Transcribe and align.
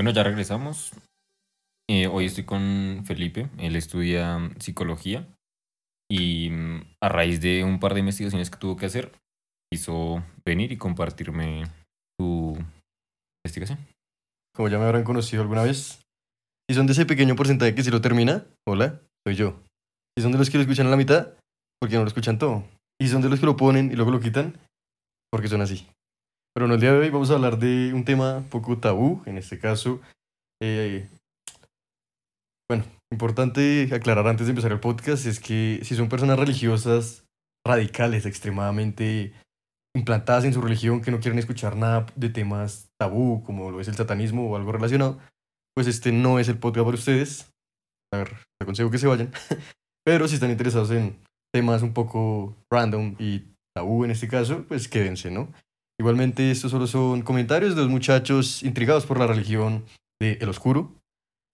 Bueno, 0.00 0.12
ya 0.12 0.22
regresamos. 0.22 0.92
Eh, 1.86 2.06
hoy 2.06 2.24
estoy 2.24 2.44
con 2.44 3.02
Felipe, 3.04 3.50
él 3.58 3.76
estudia 3.76 4.50
psicología 4.58 5.28
y 6.10 6.48
mm, 6.48 6.94
a 7.02 7.08
raíz 7.10 7.42
de 7.42 7.64
un 7.64 7.78
par 7.80 7.92
de 7.92 8.00
investigaciones 8.00 8.48
que 8.48 8.56
tuvo 8.56 8.78
que 8.78 8.86
hacer, 8.86 9.12
quiso 9.70 10.24
venir 10.42 10.72
y 10.72 10.78
compartirme 10.78 11.64
su 12.18 12.56
investigación. 13.44 13.78
Como 14.56 14.70
ya 14.70 14.78
me 14.78 14.86
habrán 14.86 15.04
conocido 15.04 15.42
alguna 15.42 15.64
vez. 15.64 16.00
Si 16.70 16.74
son 16.74 16.86
de 16.86 16.94
ese 16.94 17.04
pequeño 17.04 17.36
porcentaje 17.36 17.74
que 17.74 17.82
si 17.82 17.90
lo 17.90 18.00
termina, 18.00 18.46
hola, 18.66 19.02
soy 19.26 19.36
yo. 19.36 19.60
Si 20.16 20.22
son 20.22 20.32
de 20.32 20.38
los 20.38 20.48
que 20.48 20.56
lo 20.56 20.62
escuchan 20.62 20.86
a 20.86 20.90
la 20.90 20.96
mitad, 20.96 21.34
porque 21.78 21.96
no 21.96 22.04
lo 22.04 22.08
escuchan 22.08 22.38
todo. 22.38 22.64
Y 22.98 23.04
si 23.04 23.12
son 23.12 23.20
de 23.20 23.28
los 23.28 23.38
que 23.38 23.44
lo 23.44 23.58
ponen 23.58 23.92
y 23.92 23.96
luego 23.96 24.12
lo 24.12 24.20
quitan, 24.20 24.58
porque 25.30 25.48
son 25.48 25.60
así. 25.60 25.86
Pero 26.54 26.66
en 26.66 26.72
el 26.72 26.80
día 26.80 26.92
de 26.92 26.98
hoy 26.98 27.10
vamos 27.10 27.30
a 27.30 27.34
hablar 27.34 27.58
de 27.58 27.92
un 27.94 28.04
tema 28.04 28.44
poco 28.50 28.78
tabú, 28.78 29.22
en 29.26 29.38
este 29.38 29.58
caso. 29.58 30.00
eh, 30.62 31.08
bueno, 32.68 32.84
importante 33.12 33.88
aclarar 33.92 34.28
antes 34.28 34.46
de 34.46 34.50
empezar 34.50 34.70
el 34.70 34.78
podcast 34.78 35.26
es 35.26 35.40
que 35.40 35.80
si 35.82 35.96
son 35.96 36.08
personas 36.08 36.38
religiosas 36.38 37.24
radicales, 37.66 38.26
extremadamente 38.26 39.32
implantadas 39.96 40.44
en 40.44 40.52
su 40.52 40.60
religión, 40.60 41.00
que 41.00 41.10
no 41.10 41.18
quieren 41.18 41.38
escuchar 41.38 41.76
nada 41.76 42.06
de 42.14 42.28
temas 42.28 42.88
tabú, 42.98 43.42
como 43.42 43.70
lo 43.70 43.80
es 43.80 43.88
el 43.88 43.96
satanismo 43.96 44.48
o 44.48 44.56
algo 44.56 44.70
relacionado, 44.70 45.18
pues 45.74 45.86
este 45.88 46.12
no 46.12 46.38
es 46.38 46.48
el 46.48 46.58
podcast 46.58 46.84
para 46.84 46.96
ustedes. 46.96 47.50
A 48.12 48.18
ver, 48.18 48.28
les 48.30 48.62
aconsejo 48.62 48.90
que 48.90 48.98
se 48.98 49.06
vayan. 49.06 49.32
Pero 50.04 50.28
si 50.28 50.34
están 50.34 50.50
interesados 50.50 50.90
en 50.90 51.18
temas 51.52 51.82
un 51.82 51.92
poco 51.92 52.56
random 52.72 53.16
y 53.18 53.44
tabú 53.74 54.04
en 54.04 54.12
este 54.12 54.28
caso, 54.28 54.64
pues 54.68 54.88
quédense, 54.88 55.30
¿no? 55.30 55.52
Igualmente, 56.00 56.50
estos 56.50 56.70
solo 56.70 56.86
son 56.86 57.20
comentarios 57.20 57.76
de 57.76 57.82
los 57.82 57.90
muchachos 57.90 58.62
intrigados 58.62 59.04
por 59.04 59.18
la 59.18 59.26
religión 59.26 59.84
de 60.18 60.38
El 60.40 60.48
Oscuro. 60.48 60.94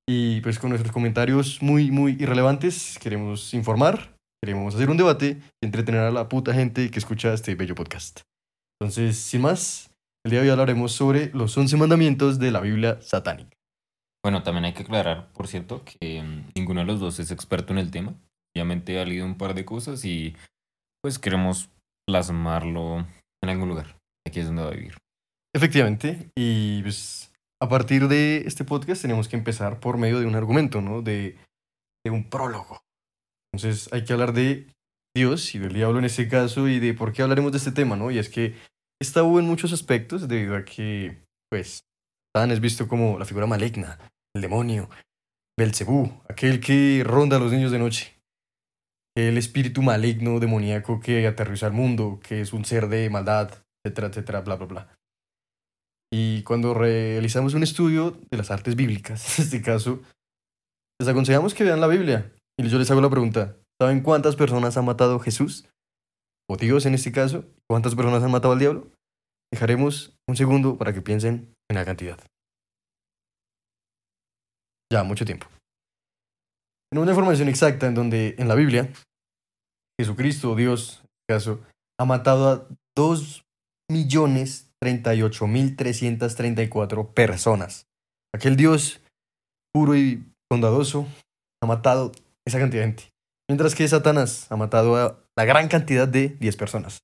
Y 0.09 0.41
pues 0.41 0.61
con 0.61 0.71
nuestros 0.71 0.93
comentarios 0.93 1.61
muy, 1.61 1.91
muy 1.91 2.13
irrelevantes, 2.13 2.97
queremos 3.01 3.53
informar, 3.55 4.17
queremos 4.41 4.77
hacer 4.77 4.89
un 4.89 4.99
debate 4.99 5.43
y 5.61 5.67
entretener 5.67 6.03
a 6.03 6.13
la 6.13 6.29
puta 6.29 6.55
gente 6.55 6.93
que 6.93 6.99
escucha 7.01 7.35
este 7.35 7.57
bello 7.57 7.75
podcast. 7.75 8.21
Entonces, 8.81 9.17
sin 9.17 9.41
más, 9.41 9.91
el 10.25 10.31
día 10.31 10.39
de 10.39 10.47
hoy 10.47 10.53
hablaremos 10.53 10.93
sobre 10.93 11.33
los 11.35 11.59
11 11.59 11.77
mandamientos 11.77 12.39
de 12.39 12.53
la 12.53 12.61
Biblia 12.61 13.03
satánica. 13.03 13.51
Bueno, 14.25 14.45
también 14.45 14.67
hay 14.67 14.75
que 14.75 14.85
aclarar, 14.85 15.33
por 15.33 15.49
cierto, 15.49 15.83
que 15.85 16.23
mm, 16.23 16.53
ninguno 16.55 16.83
de 16.83 16.87
los 16.87 17.01
dos 17.01 17.19
es 17.19 17.33
experto 17.33 17.73
en 17.73 17.81
el 17.81 17.91
tema. 17.91 18.15
Obviamente 18.55 19.01
ha 19.01 19.05
leído 19.05 19.27
un 19.27 19.39
par 19.39 19.55
de 19.55 19.65
cosas 19.65 20.05
y 20.05 20.37
pues 21.03 21.19
queremos 21.19 21.69
plasmarlo 22.07 23.05
en 23.43 23.51
algún 23.51 23.71
lugar. 23.71 23.97
Aquí 24.27 24.41
es 24.41 24.47
donde 24.47 24.63
va 24.63 24.69
a 24.69 24.75
vivir. 24.75 24.97
Efectivamente, 25.55 26.31
y 26.37 26.83
pues 26.83 27.33
a 27.63 27.69
partir 27.69 28.09
de 28.09 28.39
este 28.47 28.65
podcast 28.65 29.01
tenemos 29.01 29.29
que 29.29 29.37
empezar 29.37 29.81
por 29.81 29.97
medio 29.97 30.21
de 30.21 30.27
un 30.27 30.35
argumento, 30.35 30.81
¿no? 30.81 31.01
De, 31.01 31.39
de 32.05 32.11
un 32.11 32.29
prólogo. 32.29 32.81
Entonces 33.53 33.89
hay 33.93 34.05
que 34.05 34.13
hablar 34.13 34.33
de 34.33 34.67
Dios 35.17 35.55
y 35.55 35.59
del 35.59 35.73
diablo 35.73 35.99
en 35.99 36.05
este 36.05 36.29
caso 36.29 36.69
y 36.69 36.79
de 36.79 36.93
por 36.93 37.13
qué 37.13 37.23
hablaremos 37.23 37.53
de 37.53 37.59
este 37.59 37.73
tema, 37.73 37.97
¿no? 37.97 38.11
Y 38.11 38.19
es 38.19 38.29
que 38.29 38.55
es 39.01 39.13
tabú 39.13 39.39
en 39.39 39.47
muchos 39.47 39.73
aspectos 39.73 40.29
debido 40.29 40.57
a 40.57 40.65
que, 40.65 41.23
pues, 41.51 41.85
Satán 42.35 42.51
es 42.51 42.61
visto 42.61 42.89
como 42.89 43.19
la 43.19 43.25
figura 43.25 43.47
maligna, 43.47 43.99
el 44.35 44.43
demonio, 44.43 44.91
Belcebú, 45.59 46.23
aquel 46.29 46.61
que 46.61 47.03
ronda 47.05 47.37
a 47.37 47.41
los 47.41 47.53
niños 47.53 47.73
de 47.73 47.79
noche, 47.79 48.21
el 49.17 49.39
espíritu 49.39 49.81
maligno, 49.81 50.39
demoníaco 50.41 51.01
que 51.01 51.27
aterriza 51.27 51.67
al 51.67 51.73
mundo, 51.73 52.21
que 52.23 52.43
es 52.43 52.53
un 52.53 52.67
ser 52.67 52.89
de 52.89 53.09
maldad, 53.09 53.66
etcétera, 53.87 54.09
etcétera, 54.09 54.41
bla, 54.41 54.57
bla, 54.57 54.67
bla. 54.67 54.99
Y 56.13 56.43
cuando 56.43 56.75
realizamos 56.75 57.55
un 57.55 57.63
estudio 57.63 58.21
de 58.31 58.37
las 58.37 58.51
artes 58.51 58.77
bíblicas, 58.77 59.39
en 59.39 59.45
este 59.45 59.63
caso, 59.63 60.03
les 61.01 61.09
aconsejamos 61.09 61.55
que 61.55 61.65
vean 61.65 61.81
la 61.81 61.89
Biblia. 61.89 62.33
Y 62.59 62.69
yo 62.69 62.79
les 62.79 62.91
hago 62.91 63.01
la 63.01 63.11
pregunta, 63.11 63.57
¿saben 63.81 64.03
cuántas 64.03 64.37
personas 64.37 64.77
ha 64.77 64.83
matado 64.83 65.19
Jesús? 65.21 65.69
O 66.49 66.57
Dios 66.57 66.87
en 66.87 66.95
este 66.95 67.13
caso, 67.13 67.45
¿cuántas 67.69 67.95
personas 67.95 68.23
han 68.23 68.31
matado 68.31 68.53
al 68.53 68.61
diablo? 68.61 68.89
Dejaremos 69.53 70.17
un 70.29 70.37
segundo 70.37 70.79
para 70.79 70.93
que 70.93 71.03
piensen 71.03 71.55
en 71.69 71.77
la 71.77 71.85
cantidad. 71.85 72.19
Ya, 74.93 75.03
mucho 75.03 75.25
tiempo. 75.25 75.47
Tenemos 76.91 77.05
una 77.05 77.13
información 77.13 77.49
exacta 77.49 77.89
en 77.89 77.95
donde 77.95 78.37
en 78.39 78.49
la 78.49 78.55
Biblia, 78.55 78.93
Jesucristo, 80.01 80.55
Dios, 80.55 81.01
en 81.01 81.05
este 81.05 81.27
caso, 81.29 81.61
ha 81.99 82.05
matado 82.05 82.49
a 82.49 82.67
2 82.97 83.46
millones 83.91 84.71
38.334 84.83 87.15
personas. 87.15 87.87
Aquel 88.35 88.57
Dios 88.57 89.01
puro 89.73 89.97
y 89.97 90.23
bondadoso 90.51 91.07
ha 91.63 91.67
matado 91.67 92.13
esa 92.47 92.59
cantidad 92.59 92.83
de 92.83 92.89
gente. 92.89 93.13
Mientras 93.49 93.75
que 93.75 93.89
Satanás 93.89 94.47
ha 94.51 94.57
matado 94.57 94.97
a 94.97 95.19
la 95.37 95.45
gran 95.45 95.69
cantidad 95.69 96.09
de 96.09 96.29
10 96.29 96.57
personas. 96.57 97.01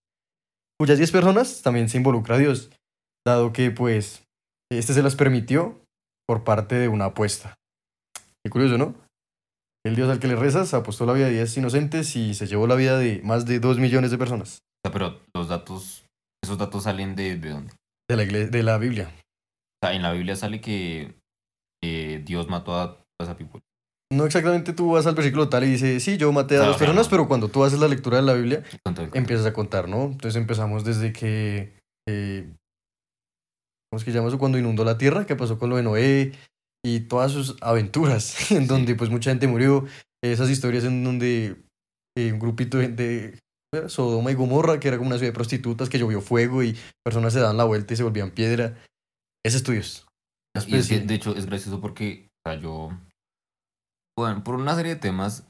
Cuyas 0.78 0.98
10 0.98 1.12
personas 1.12 1.62
también 1.62 1.88
se 1.88 1.96
involucra 1.98 2.36
a 2.36 2.38
Dios, 2.38 2.70
dado 3.26 3.52
que 3.52 3.70
pues 3.70 4.24
este 4.70 4.94
se 4.94 5.02
las 5.02 5.16
permitió 5.16 5.80
por 6.26 6.44
parte 6.44 6.76
de 6.76 6.88
una 6.88 7.06
apuesta. 7.06 7.58
Qué 8.42 8.50
curioso, 8.50 8.78
¿no? 8.78 8.94
El 9.84 9.96
Dios 9.96 10.08
al 10.08 10.18
que 10.18 10.28
le 10.28 10.36
rezas 10.36 10.72
apostó 10.74 11.06
la 11.06 11.12
vida 11.12 11.26
de 11.26 11.32
10 11.32 11.58
inocentes 11.58 12.16
y 12.16 12.34
se 12.34 12.46
llevó 12.46 12.66
la 12.66 12.74
vida 12.74 12.98
de 12.98 13.20
más 13.22 13.46
de 13.46 13.60
2 13.60 13.78
millones 13.78 14.10
de 14.10 14.18
personas. 14.18 14.58
Pero 14.82 15.20
los 15.34 15.48
datos, 15.48 16.04
esos 16.42 16.58
datos 16.58 16.84
salen 16.84 17.14
de, 17.16 17.36
de 17.36 17.50
dónde? 17.50 17.72
De 18.08 18.16
la, 18.16 18.24
igle- 18.24 18.50
de 18.50 18.62
la 18.62 18.78
Biblia. 18.78 19.08
O 19.82 19.86
sea, 19.86 19.94
en 19.94 20.02
la 20.02 20.12
Biblia 20.12 20.36
sale 20.36 20.60
que 20.60 21.14
eh, 21.82 22.22
Dios 22.24 22.48
mató 22.48 22.76
a 22.78 22.94
toda 22.96 23.04
esa 23.30 23.36
people. 23.36 23.60
No 24.12 24.26
exactamente 24.26 24.72
tú 24.74 24.92
vas 24.92 25.06
al 25.06 25.14
versículo 25.14 25.48
tal 25.48 25.64
y 25.64 25.68
dices, 25.68 26.02
sí, 26.02 26.18
yo 26.18 26.30
maté 26.32 26.56
a 26.56 26.58
Claro, 26.58 26.72
dos 26.72 26.78
personas, 26.78 27.08
pero 27.08 27.26
cuando 27.28 27.48
tú 27.48 27.64
haces 27.64 27.78
la 27.80 27.88
lectura 27.88 28.18
de 28.18 28.22
la 28.24 28.34
Biblia, 28.34 28.62
empiezas 29.14 29.46
a 29.46 29.52
contar, 29.54 29.88
¿no? 29.88 30.04
Entonces 30.04 30.36
empezamos 30.36 30.84
desde 30.84 31.12
que, 31.14 31.78
eh, 32.06 32.52
¿cómo 33.90 33.98
es 33.98 34.04
que 34.04 34.12
llama 34.12 34.28
eso? 34.28 34.38
Cuando 34.38 34.58
inundó 34.58 34.84
la 34.84 34.98
tierra, 34.98 35.24
que 35.26 35.34
pasó 35.36 35.58
con 35.58 35.70
lo 35.70 35.76
de 35.76 35.82
Noé 35.82 36.32
y 36.84 37.00
todas 37.00 37.32
sus 37.32 37.56
aventuras, 37.62 38.50
en 38.52 38.66
donde 38.66 38.94
pues 38.94 39.08
mucha 39.10 39.30
gente 39.30 39.46
murió, 39.46 39.86
esas 40.22 40.50
historias 40.50 40.84
en 40.84 41.02
donde 41.04 41.56
eh, 42.16 42.32
un 42.32 42.38
grupito 42.38 42.78
de. 42.78 43.38
Sodoma 43.86 44.30
y 44.30 44.34
Gomorra, 44.34 44.78
que 44.78 44.88
era 44.88 44.98
como 44.98 45.08
una 45.08 45.16
ciudad 45.16 45.30
de 45.30 45.34
prostitutas, 45.34 45.88
que 45.88 45.98
llovió 45.98 46.20
fuego 46.20 46.62
y 46.62 46.76
personas 47.04 47.32
se 47.32 47.40
daban 47.40 47.56
la 47.56 47.64
vuelta 47.64 47.94
y 47.94 47.96
se 47.96 48.02
volvían 48.02 48.30
piedra. 48.30 48.76
Es. 50.56 50.68
Y 50.68 50.76
es 50.76 50.88
que, 50.88 51.00
de 51.00 51.14
hecho, 51.14 51.34
es 51.34 51.46
gracioso 51.46 51.80
porque 51.80 52.28
o 52.44 52.50
sea, 52.50 52.60
yo, 52.60 52.90
bueno, 54.18 54.44
por 54.44 54.56
una 54.56 54.74
serie 54.74 54.94
de 54.94 55.00
temas 55.00 55.48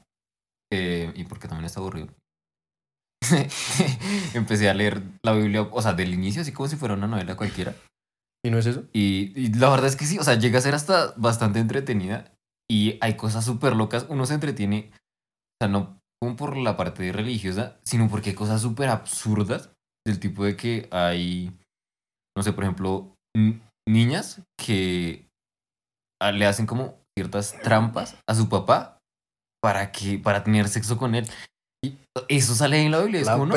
eh, 0.71 1.11
y 1.15 1.25
porque 1.25 1.47
también 1.47 1.65
está 1.65 1.81
aburrido, 1.81 2.07
empecé 4.33 4.69
a 4.69 4.73
leer 4.73 5.01
la 5.23 5.33
Biblia, 5.33 5.63
o 5.63 5.81
sea, 5.81 5.93
del 5.93 6.13
inicio, 6.13 6.41
así 6.41 6.53
como 6.53 6.69
si 6.69 6.77
fuera 6.77 6.95
una 6.95 7.07
novela 7.07 7.35
cualquiera. 7.35 7.75
¿Y 8.45 8.51
no 8.51 8.57
es 8.57 8.65
eso? 8.65 8.85
Y, 8.93 9.33
y 9.35 9.53
la 9.53 9.69
verdad 9.69 9.87
es 9.87 9.95
que 9.95 10.05
sí, 10.05 10.17
o 10.17 10.23
sea, 10.23 10.35
llega 10.35 10.59
a 10.59 10.61
ser 10.61 10.75
hasta 10.75 11.13
bastante 11.17 11.59
entretenida 11.59 12.33
y 12.69 12.97
hay 13.01 13.15
cosas 13.15 13.43
súper 13.43 13.75
locas. 13.75 14.05
Uno 14.09 14.25
se 14.25 14.35
entretiene, 14.35 14.91
o 14.93 15.65
sea, 15.65 15.67
no 15.67 16.02
como 16.23 16.37
por 16.37 16.55
la 16.55 16.77
parte 16.77 17.11
religiosa, 17.11 17.77
sino 17.83 18.09
porque 18.09 18.29
hay 18.29 18.35
cosas 18.35 18.61
súper 18.61 18.87
absurdas 18.87 19.71
del 20.07 20.19
tipo 20.21 20.45
de 20.45 20.55
que 20.55 20.87
hay, 20.89 21.51
no 22.37 22.43
sé, 22.43 22.53
por 22.53 22.63
ejemplo, 22.63 23.13
niñas 23.85 24.41
que 24.57 25.27
le 26.33 26.45
hacen 26.45 26.65
como 26.65 26.97
ciertas 27.17 27.59
trampas 27.61 28.15
a 28.25 28.35
su 28.35 28.47
papá 28.47 28.99
para 29.61 29.91
que 29.91 30.17
para 30.17 30.45
tener 30.45 30.69
sexo 30.69 30.97
con 30.97 31.13
él. 31.13 31.27
Y 31.83 31.97
eso 32.29 32.55
sale 32.55 32.81
en 32.81 32.91
la 32.91 33.01
Biblia, 33.01 33.19
es 33.19 33.27
La 33.27 33.33
como, 33.33 33.47
¿no? 33.47 33.53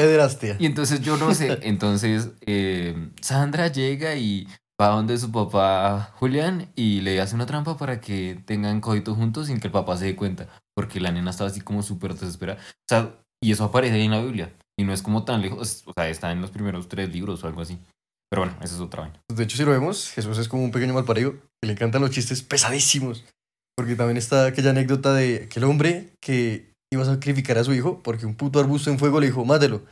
Y 0.58 0.66
entonces 0.66 1.00
yo 1.00 1.16
no 1.16 1.32
sé, 1.34 1.58
entonces 1.62 2.32
eh, 2.40 3.10
Sandra 3.20 3.68
llega 3.68 4.16
y 4.16 4.48
va 4.82 4.88
donde 4.88 5.16
su 5.18 5.30
papá 5.30 6.12
Julián 6.16 6.72
y 6.74 7.00
le 7.02 7.20
hace 7.20 7.36
una 7.36 7.46
trampa 7.46 7.76
para 7.76 8.00
que 8.00 8.42
tengan 8.44 8.80
coito 8.80 9.14
juntos 9.14 9.46
sin 9.46 9.60
que 9.60 9.68
el 9.68 9.72
papá 9.72 9.96
se 9.96 10.06
dé 10.06 10.16
cuenta, 10.16 10.48
porque 10.76 11.00
la 11.00 11.10
nena 11.10 11.30
estaba 11.30 11.50
así 11.50 11.60
como 11.60 11.82
súper 11.82 12.14
desesperada. 12.14 12.60
O 12.60 12.88
sea, 12.88 13.18
y 13.42 13.52
eso 13.52 13.64
aparece 13.64 13.96
ahí 13.96 14.04
en 14.04 14.10
la 14.10 14.22
Biblia, 14.22 14.52
y 14.78 14.84
no 14.84 14.92
es 14.92 15.02
como 15.02 15.24
tan 15.24 15.40
lejos, 15.40 15.82
o 15.86 15.92
sea, 15.92 16.08
está 16.08 16.30
en 16.32 16.40
los 16.40 16.50
primeros 16.50 16.88
tres 16.88 17.12
libros 17.12 17.42
o 17.42 17.46
algo 17.46 17.62
así. 17.62 17.78
Pero 18.30 18.42
bueno, 18.42 18.56
eso 18.62 18.74
es 18.74 18.80
otra 18.80 19.02
vaina. 19.02 19.20
De 19.32 19.44
hecho, 19.44 19.56
si 19.56 19.64
lo 19.64 19.70
vemos, 19.70 20.10
Jesús 20.10 20.36
es 20.38 20.48
como 20.48 20.64
un 20.64 20.72
pequeño 20.72 20.94
malparido 20.94 21.34
que 21.60 21.66
le 21.66 21.72
encantan 21.72 22.02
los 22.02 22.10
chistes 22.10 22.42
pesadísimos. 22.42 23.24
Porque 23.76 23.94
también 23.94 24.16
está 24.16 24.46
aquella 24.46 24.70
anécdota 24.70 25.14
de 25.14 25.44
aquel 25.44 25.64
hombre 25.64 26.14
que 26.20 26.72
iba 26.92 27.02
a 27.02 27.06
sacrificar 27.06 27.58
a 27.58 27.64
su 27.64 27.74
hijo 27.74 28.02
porque 28.02 28.26
un 28.26 28.34
puto 28.34 28.58
arbusto 28.58 28.90
en 28.90 28.98
fuego 28.98 29.20
le 29.20 29.26
dijo, 29.26 29.44
mátelo. 29.44 29.82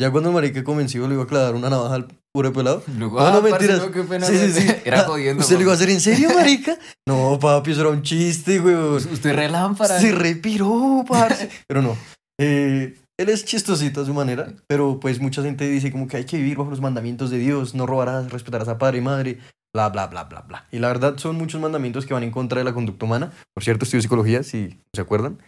Ya 0.00 0.10
cuando 0.10 0.30
el 0.30 0.34
marica 0.34 0.64
convencido 0.64 1.06
le 1.06 1.14
iba 1.14 1.24
a 1.24 1.26
clavar 1.26 1.54
una 1.54 1.68
navaja 1.68 1.94
al 1.96 2.08
puro 2.32 2.52
pelado. 2.54 2.82
Luego, 2.98 3.20
No, 3.20 3.26
ah, 3.26 3.32
no, 3.32 3.40
parce, 3.42 3.50
mentiras. 3.50 3.80
no, 3.80 3.90
qué 3.92 4.02
pena. 4.02 4.26
Sí, 4.26 4.38
sí, 4.38 4.52
sí. 4.62 4.68
Era 4.86 5.00
Ah, 5.00 5.04
jodiendo. 5.04 5.42
¿Usted 5.42 5.56
lo 5.56 5.62
iba 5.62 5.72
a 5.72 5.74
hacer 5.74 5.90
en 5.90 6.00
serio, 6.00 6.30
marica? 6.34 6.78
No, 7.06 7.38
papi, 7.38 7.72
eso 7.72 7.82
era 7.82 7.90
un 7.90 8.02
chiste, 8.02 8.60
weón. 8.60 8.94
Usted 8.96 9.34
re 9.34 9.50
lámpara. 9.50 10.00
Se 10.00 10.12
repiró, 10.12 11.04
parce. 11.06 11.50
Pero 11.68 11.82
no. 11.82 11.96
Eh, 12.40 12.96
él 13.18 13.28
es 13.28 13.44
chistosito 13.44 14.00
a 14.00 14.06
su 14.06 14.14
manera, 14.14 14.54
pero 14.66 14.98
pues 14.98 15.20
mucha 15.20 15.42
gente 15.42 15.68
dice 15.68 15.92
como 15.92 16.08
que 16.08 16.16
hay 16.16 16.24
que 16.24 16.38
vivir 16.38 16.56
bajo 16.56 16.70
los 16.70 16.80
mandamientos 16.80 17.28
de 17.28 17.36
Dios, 17.36 17.74
no 17.74 17.84
robarás, 17.84 18.32
respetarás 18.32 18.68
a 18.68 18.78
padre 18.78 18.96
y 18.96 19.00
madre, 19.02 19.38
bla, 19.74 19.90
bla, 19.90 20.06
bla, 20.06 20.24
bla, 20.24 20.40
bla. 20.40 20.66
Y 20.72 20.78
la 20.78 20.88
verdad 20.88 21.18
son 21.18 21.36
muchos 21.36 21.60
mandamientos 21.60 22.06
que 22.06 22.14
van 22.14 22.22
en 22.22 22.30
contra 22.30 22.60
de 22.60 22.64
la 22.64 22.72
conducta 22.72 23.04
humana. 23.04 23.30
Por 23.54 23.62
cierto, 23.62 23.84
estudio 23.84 24.00
psicología, 24.00 24.42
si 24.42 24.80
se 24.94 25.02
acuerdan. 25.02 25.38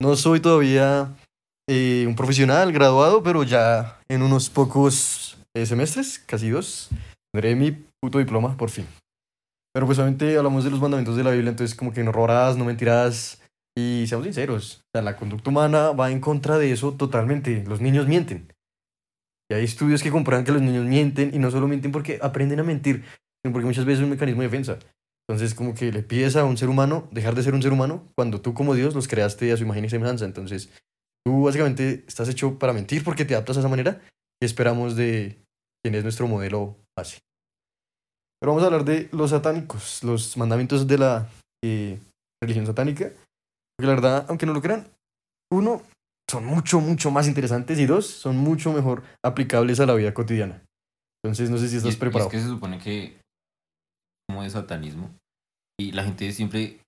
No 0.00 0.16
soy 0.16 0.40
todavía 0.40 1.10
eh, 1.74 2.04
un 2.06 2.14
profesional 2.14 2.70
graduado, 2.70 3.22
pero 3.22 3.44
ya 3.44 3.98
en 4.10 4.22
unos 4.22 4.50
pocos 4.50 5.38
eh, 5.56 5.64
semestres, 5.64 6.18
casi 6.18 6.50
dos, 6.50 6.90
tendré 7.32 7.56
mi 7.56 7.72
puto 7.98 8.18
diploma, 8.18 8.58
por 8.58 8.68
fin. 8.68 8.86
Pero 9.72 9.86
pues 9.86 9.98
obviamente 9.98 10.36
hablamos 10.36 10.64
de 10.64 10.70
los 10.70 10.82
mandamientos 10.82 11.16
de 11.16 11.24
la 11.24 11.30
Biblia, 11.30 11.48
entonces 11.48 11.74
como 11.74 11.94
que 11.94 12.04
no 12.04 12.12
robarás, 12.12 12.58
no 12.58 12.66
mentirás, 12.66 13.40
y 13.74 14.04
seamos 14.06 14.26
sinceros, 14.26 14.80
o 14.80 14.84
sea, 14.92 15.02
la 15.02 15.16
conducta 15.16 15.48
humana 15.48 15.92
va 15.92 16.10
en 16.10 16.20
contra 16.20 16.58
de 16.58 16.72
eso 16.72 16.92
totalmente. 16.92 17.64
Los 17.66 17.80
niños 17.80 18.06
mienten. 18.06 18.52
Y 19.50 19.54
hay 19.54 19.64
estudios 19.64 20.02
que 20.02 20.10
comprueban 20.10 20.44
que 20.44 20.52
los 20.52 20.60
niños 20.60 20.84
mienten 20.84 21.30
y 21.32 21.38
no 21.38 21.50
solo 21.50 21.68
mienten 21.68 21.90
porque 21.90 22.18
aprenden 22.20 22.60
a 22.60 22.64
mentir, 22.64 23.02
sino 23.42 23.54
porque 23.54 23.66
muchas 23.66 23.86
veces 23.86 24.00
es 24.00 24.04
un 24.04 24.10
mecanismo 24.10 24.42
de 24.42 24.48
defensa. 24.48 24.78
Entonces, 25.26 25.54
como 25.54 25.72
que 25.72 25.90
le 25.90 26.02
pides 26.02 26.36
a 26.36 26.44
un 26.44 26.58
ser 26.58 26.68
humano 26.68 27.08
dejar 27.12 27.34
de 27.34 27.42
ser 27.42 27.54
un 27.54 27.62
ser 27.62 27.72
humano 27.72 28.06
cuando 28.14 28.42
tú 28.42 28.52
como 28.52 28.74
Dios 28.74 28.94
los 28.94 29.08
creaste 29.08 29.50
a 29.52 29.56
su 29.56 29.62
imagen 29.62 29.86
y 29.86 29.88
semejanza. 29.88 30.26
Entonces, 30.26 30.70
tú 31.26 31.44
básicamente 31.44 32.04
estás 32.06 32.28
hecho 32.28 32.58
para 32.58 32.72
mentir 32.72 33.04
porque 33.04 33.24
te 33.24 33.34
adaptas 33.34 33.56
a 33.56 33.60
esa 33.60 33.68
manera 33.68 34.00
y 34.40 34.46
esperamos 34.46 34.96
de 34.96 35.38
quien 35.84 35.94
es 35.94 36.02
nuestro 36.02 36.26
modelo 36.28 36.76
así. 36.98 37.18
Pero 38.40 38.52
vamos 38.52 38.62
a 38.62 38.66
hablar 38.66 38.84
de 38.84 39.08
los 39.12 39.30
satánicos, 39.30 40.02
los 40.02 40.36
mandamientos 40.36 40.86
de 40.86 40.98
la 40.98 41.28
eh, 41.64 42.00
religión 42.42 42.66
satánica. 42.66 43.10
Porque 43.76 43.86
la 43.86 43.94
verdad, 43.94 44.26
aunque 44.28 44.46
no 44.46 44.52
lo 44.52 44.60
crean, 44.60 44.88
uno, 45.52 45.82
son 46.28 46.44
mucho, 46.44 46.80
mucho 46.80 47.10
más 47.10 47.28
interesantes 47.28 47.78
y 47.78 47.86
dos, 47.86 48.06
son 48.06 48.36
mucho 48.36 48.72
mejor 48.72 49.02
aplicables 49.24 49.78
a 49.80 49.86
la 49.86 49.94
vida 49.94 50.12
cotidiana. 50.12 50.62
Entonces, 51.24 51.50
no 51.50 51.58
sé 51.58 51.68
si 51.68 51.76
estás 51.76 51.92
Y- 51.92 51.96
y 51.96 52.00
preparado. 52.00 52.28
es 52.30 52.32
que 52.36 52.40
se 52.42 52.48
supone 52.48 52.78
que 52.78 53.20
como 54.28 54.42
de 54.42 54.50
satanismo 54.50 55.14
y 55.78 55.92
la 55.92 56.04
gente 56.04 56.32
siempre 56.32 56.80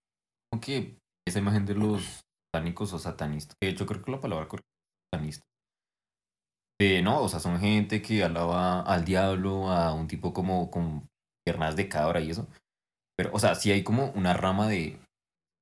como 0.51 0.61
que 0.61 0.97
esa 1.27 1.39
imagen 1.39 1.67
de 1.67 1.75
los 1.75 2.21
satánicos 2.55 2.93
o 2.93 2.99
satanistas, 2.99 3.56
de 3.61 3.69
hecho 3.71 3.87
creo 3.87 4.03
que 4.03 4.12
la 4.12 4.21
palabra 4.21 4.49
correcta 4.49 4.69
es 4.71 5.19
satanista. 5.19 5.47
No, 7.03 7.23
o 7.23 7.29
sea, 7.29 7.41
son 7.41 7.59
gente 7.61 8.03
que 8.03 8.23
alaba 8.25 8.83
al 8.83 9.05
diablo, 9.05 9.71
a 9.71 9.95
un 9.95 10.06
tipo 10.06 10.33
como 10.33 10.71
con 10.71 11.09
piernas 11.45 11.77
de 11.77 11.89
cabra 11.89 12.21
y 12.21 12.31
eso. 12.31 12.47
Pero, 13.17 13.31
o 13.33 13.39
sea, 13.39 13.55
sí 13.55 13.73
hay 13.73 13.85
como 13.85 14.11
una 14.12 14.35
rama 14.35 14.69
de 14.69 14.99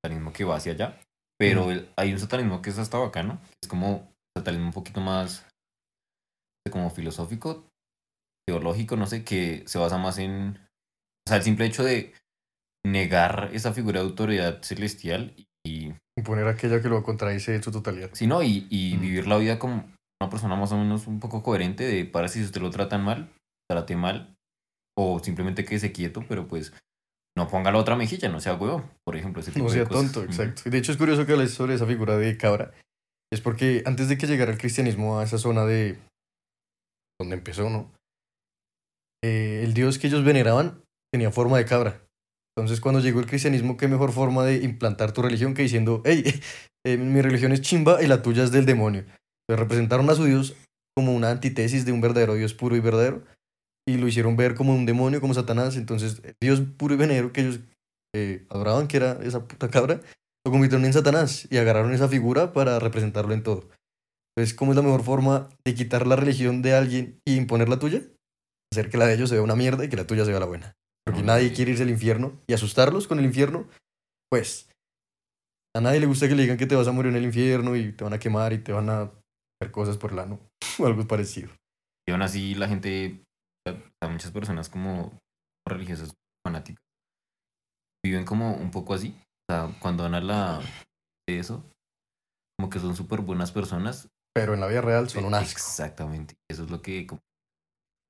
satanismo 0.03 0.33
que 0.33 0.45
va 0.45 0.57
hacia 0.57 0.73
allá, 0.73 1.01
pero 1.39 1.71
el- 1.71 1.91
hay 1.97 2.13
un 2.13 2.19
satanismo 2.19 2.63
que 2.63 2.71
es 2.71 2.79
hasta 2.79 2.99
bacano, 2.99 3.41
que 3.43 3.59
es 3.63 3.69
como 3.69 4.13
satanismo 4.37 4.67
un 4.69 4.73
poquito 4.73 5.01
más 5.01 5.47
como 6.71 6.91
filosófico, 6.91 7.67
teológico, 8.47 8.97
no 8.97 9.07
sé, 9.07 9.25
que 9.25 9.65
se 9.67 9.79
basa 9.79 9.99
más 9.99 10.19
en, 10.19 10.59
o 11.27 11.29
sea, 11.29 11.39
el 11.39 11.43
simple 11.43 11.67
hecho 11.67 11.85
de 11.85 12.15
negar 12.87 13.51
esa 13.53 13.73
figura 13.73 14.01
de 14.01 14.07
autoridad 14.07 14.63
celestial 14.63 15.35
y, 15.37 15.47
Y 15.65 15.93
poner 16.25 16.47
aquella 16.49 16.81
que 16.83 16.89
lo 16.89 17.03
contradice 17.03 17.55
en 17.55 17.63
su 17.63 17.71
totalidad. 17.73 18.11
si 18.13 18.27
no, 18.27 18.43
y, 18.43 18.67
y 18.71 18.97
Mm. 18.97 19.01
vivir 19.01 19.27
la 19.27 19.37
vida 19.39 19.59
como 19.59 19.91
una 20.21 20.31
persona 20.31 20.57
más 20.57 20.71
o 20.73 20.77
menos 20.79 21.07
un 21.07 21.21
poco 21.21 21.43
coherente 21.43 21.85
de 21.85 22.05
para 22.05 22.29
si 22.29 22.43
usted 22.43 22.61
lo 22.61 22.71
tratan 22.71 23.03
mal, 23.03 23.33
trate 23.71 23.97
mal, 23.97 24.35
o 24.97 25.19
simplemente 25.21 25.65
quédese 25.65 25.91
quieto, 25.93 26.25
pero 26.29 26.47
pues 26.47 26.73
no 27.37 27.49
ponga 27.49 27.73
la 27.73 27.79
otra 27.79 27.97
mejilla, 27.97 28.29
no 28.29 28.41
sea 28.41 28.55
huevo, 28.55 28.85
por 29.05 29.17
ejemplo, 29.17 29.41
ese 29.41 29.53
tipo 29.53 29.65
No 29.65 29.71
de 29.73 29.79
sea 29.79 29.89
cosas. 29.89 30.13
tonto, 30.13 30.23
exacto. 30.29 30.63
Y 30.67 30.71
de 30.71 30.79
hecho 30.79 30.93
es 30.93 30.99
curioso 30.99 31.25
que 31.27 31.33
hables 31.33 31.55
sobre 31.55 31.75
esa 31.75 31.87
figura 31.87 32.17
de 32.19 32.37
cabra. 32.37 32.73
Es 33.33 33.41
porque 33.41 33.83
antes 33.87 34.09
de 34.11 34.19
que 34.19 34.27
llegara 34.27 34.53
el 34.53 34.59
cristianismo 34.59 35.19
a 35.19 35.25
esa 35.25 35.39
zona 35.39 35.65
de 35.65 35.99
donde 37.19 37.37
empezó, 37.37 37.71
¿no? 37.71 37.91
Eh, 39.25 39.63
el 39.65 39.73
dios 39.73 39.99
que 39.99 40.09
ellos 40.09 40.25
veneraban 40.25 40.83
tenía 41.11 41.31
forma 41.31 41.57
de 41.57 41.65
cabra. 41.65 42.02
Entonces 42.57 42.81
cuando 42.81 43.01
llegó 43.01 43.21
el 43.21 43.27
cristianismo, 43.27 43.77
qué 43.77 43.89
mejor 43.89 44.13
forma 44.13 44.45
de 44.45 44.57
implantar 44.57 45.13
tu 45.13 45.23
religión 45.23 45.55
que 45.55 45.63
diciendo, 45.63 46.03
hey, 46.05 46.25
eh, 46.87 46.97
mi 46.97 47.23
religión 47.23 47.53
es 47.53 47.63
chimba 47.63 48.03
y 48.03 48.07
la 48.07 48.23
tuya 48.23 48.45
es 48.45 48.53
del 48.53 48.67
demonio. 48.67 49.01
Entonces 49.01 49.61
representaron 49.61 50.09
a 50.11 50.15
su 50.15 50.25
dios 50.25 50.55
como 50.95 51.15
una 51.15 51.31
antítesis 51.31 51.85
de 51.85 51.93
un 51.93 52.01
verdadero 52.01 52.35
dios 52.35 52.55
puro 52.55 52.77
y 52.77 52.81
verdadero 52.81 53.25
y 53.89 53.97
lo 53.97 54.07
hicieron 54.07 54.37
ver 54.37 54.55
como 54.55 54.75
un 54.75 54.87
demonio, 54.87 55.21
como 55.21 55.35
Satanás. 55.35 55.77
Entonces 55.77 56.23
dios 56.41 56.61
puro 56.77 56.95
y 56.95 56.99
venero 56.99 57.33
que 57.33 57.41
ellos 57.41 57.61
eh, 58.15 58.47
adoraban, 58.51 58.89
que 58.89 58.99
era 58.99 59.19
esa 59.23 59.47
puta 59.47 59.69
cabra, 59.69 60.01
lo 60.45 60.53
convirtieron 60.53 60.85
en 60.85 60.93
Satanás 60.93 61.49
y 61.51 61.57
agarraron 61.57 61.93
esa 61.93 62.09
figura 62.09 62.53
para 62.53 62.79
representarlo 62.79 63.33
en 63.33 63.43
todo. 63.43 63.69
Entonces, 64.35 64.55
¿cómo 64.57 64.73
es 64.73 64.77
la 64.77 64.83
mejor 64.83 65.03
forma 65.03 65.49
de 65.65 65.75
quitar 65.75 66.07
la 66.07 66.17
religión 66.17 66.63
de 66.63 66.75
alguien 66.75 67.21
y 67.25 67.37
imponer 67.37 67.69
la 67.69 67.79
tuya? 67.79 68.03
Hacer 68.73 68.89
que 68.89 68.97
la 68.97 69.07
de 69.07 69.15
ellos 69.15 69.29
se 69.29 69.35
vea 69.35 69.45
una 69.45 69.57
mierda 69.57 69.85
y 69.85 69.89
que 69.89 69.97
la 69.97 70.07
tuya 70.07 70.25
se 70.25 70.31
vea 70.31 70.41
la 70.41 70.47
buena. 70.47 70.75
Porque 71.05 71.23
nadie 71.23 71.53
quiere 71.53 71.73
irse 71.73 71.83
al 71.83 71.91
infierno 71.91 72.41
y 72.47 72.53
asustarlos 72.53 73.09
con 73.09 73.19
el 73.19 73.25
infierno, 73.25 73.67
pues 74.31 74.69
a 75.75 75.81
nadie 75.81 76.01
le 76.01 76.07
gusta 76.07 76.29
que 76.29 76.35
le 76.35 76.43
digan 76.43 76.59
que 76.59 76.67
te 76.67 76.77
vas 76.77 76.87
a 76.87 76.93
morir 76.93 77.11
en 77.11 77.17
el 77.17 77.25
infierno 77.25 77.75
y 77.77 77.93
te 77.93 78.05
van 78.05 78.13
a 78.13 78.19
quemar 78.19 78.53
y 78.53 78.59
te 78.59 78.73
van 78.73 78.89
a 78.91 79.03
hacer 79.03 79.73
cosas 79.73 79.97
por 79.97 80.13
el 80.13 80.19
ano 80.19 80.39
o 80.79 80.87
algo 80.87 81.07
parecido. 81.07 81.51
Y 82.07 82.13
aún 82.13 82.23
así 82.23 82.55
la 82.55 82.69
gente, 82.69 83.25
sea, 83.67 84.09
muchas 84.09 84.31
personas 84.31 84.69
como 84.69 85.19
religiosas 85.67 86.13
fanáticas, 86.47 86.85
viven 88.05 88.25
como 88.25 88.55
un 88.55 88.71
poco 88.71 88.95
así. 88.95 89.17
O 89.49 89.53
sea, 89.55 89.75
cuando 89.81 90.03
van 90.05 90.15
a 90.15 90.21
la 90.21 90.61
de 91.29 91.39
eso, 91.39 91.65
como 92.59 92.71
que 92.71 92.79
son 92.79 92.95
súper 92.97 93.21
buenas 93.21 93.53
personas. 93.53 94.09
Pero 94.35 94.55
en 94.55 94.61
la 94.61 94.67
vida 94.67 94.81
real 94.81 95.09
son 95.09 95.25
un 95.25 95.35
asco. 95.35 95.59
Exactamente. 95.59 96.35
Eso 96.51 96.65
es 96.65 96.71
lo 96.71 96.81
que 96.83 97.07
como- 97.07 97.21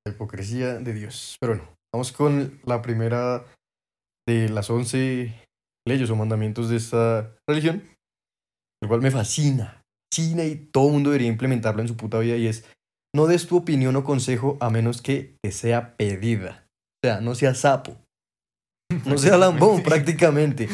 La 0.05 0.13
hipocresía 0.13 0.75
de 0.75 0.93
Dios. 0.93 1.37
Pero 1.39 1.55
bueno, 1.55 1.69
vamos 1.93 2.11
con 2.11 2.59
la 2.65 2.81
primera 2.81 3.45
de 4.27 4.49
las 4.49 4.69
11 4.69 5.33
leyes 5.87 6.09
o 6.09 6.15
mandamientos 6.15 6.69
de 6.69 6.77
esta 6.77 7.35
religión, 7.47 7.83
el 8.81 8.89
cual 8.89 9.01
me 9.01 9.11
fascina, 9.11 9.81
fascina 10.11 10.45
y 10.45 10.55
todo 10.55 10.87
el 10.87 10.93
mundo 10.93 11.11
debería 11.11 11.29
implementarlo 11.29 11.81
en 11.81 11.87
su 11.87 11.95
puta 11.95 12.19
vida 12.19 12.35
y 12.37 12.47
es 12.47 12.65
no 13.15 13.27
des 13.27 13.47
tu 13.47 13.57
opinión 13.57 13.95
o 13.95 14.03
consejo 14.03 14.57
a 14.59 14.69
menos 14.69 15.01
que 15.01 15.35
te 15.43 15.51
sea 15.51 15.95
pedida. 15.95 16.65
O 17.03 17.07
sea, 17.07 17.21
no 17.21 17.35
seas 17.35 17.59
sapo, 17.59 17.97
no 19.05 19.17
sea 19.17 19.37
lambón 19.37 19.83
prácticamente. 19.83 20.67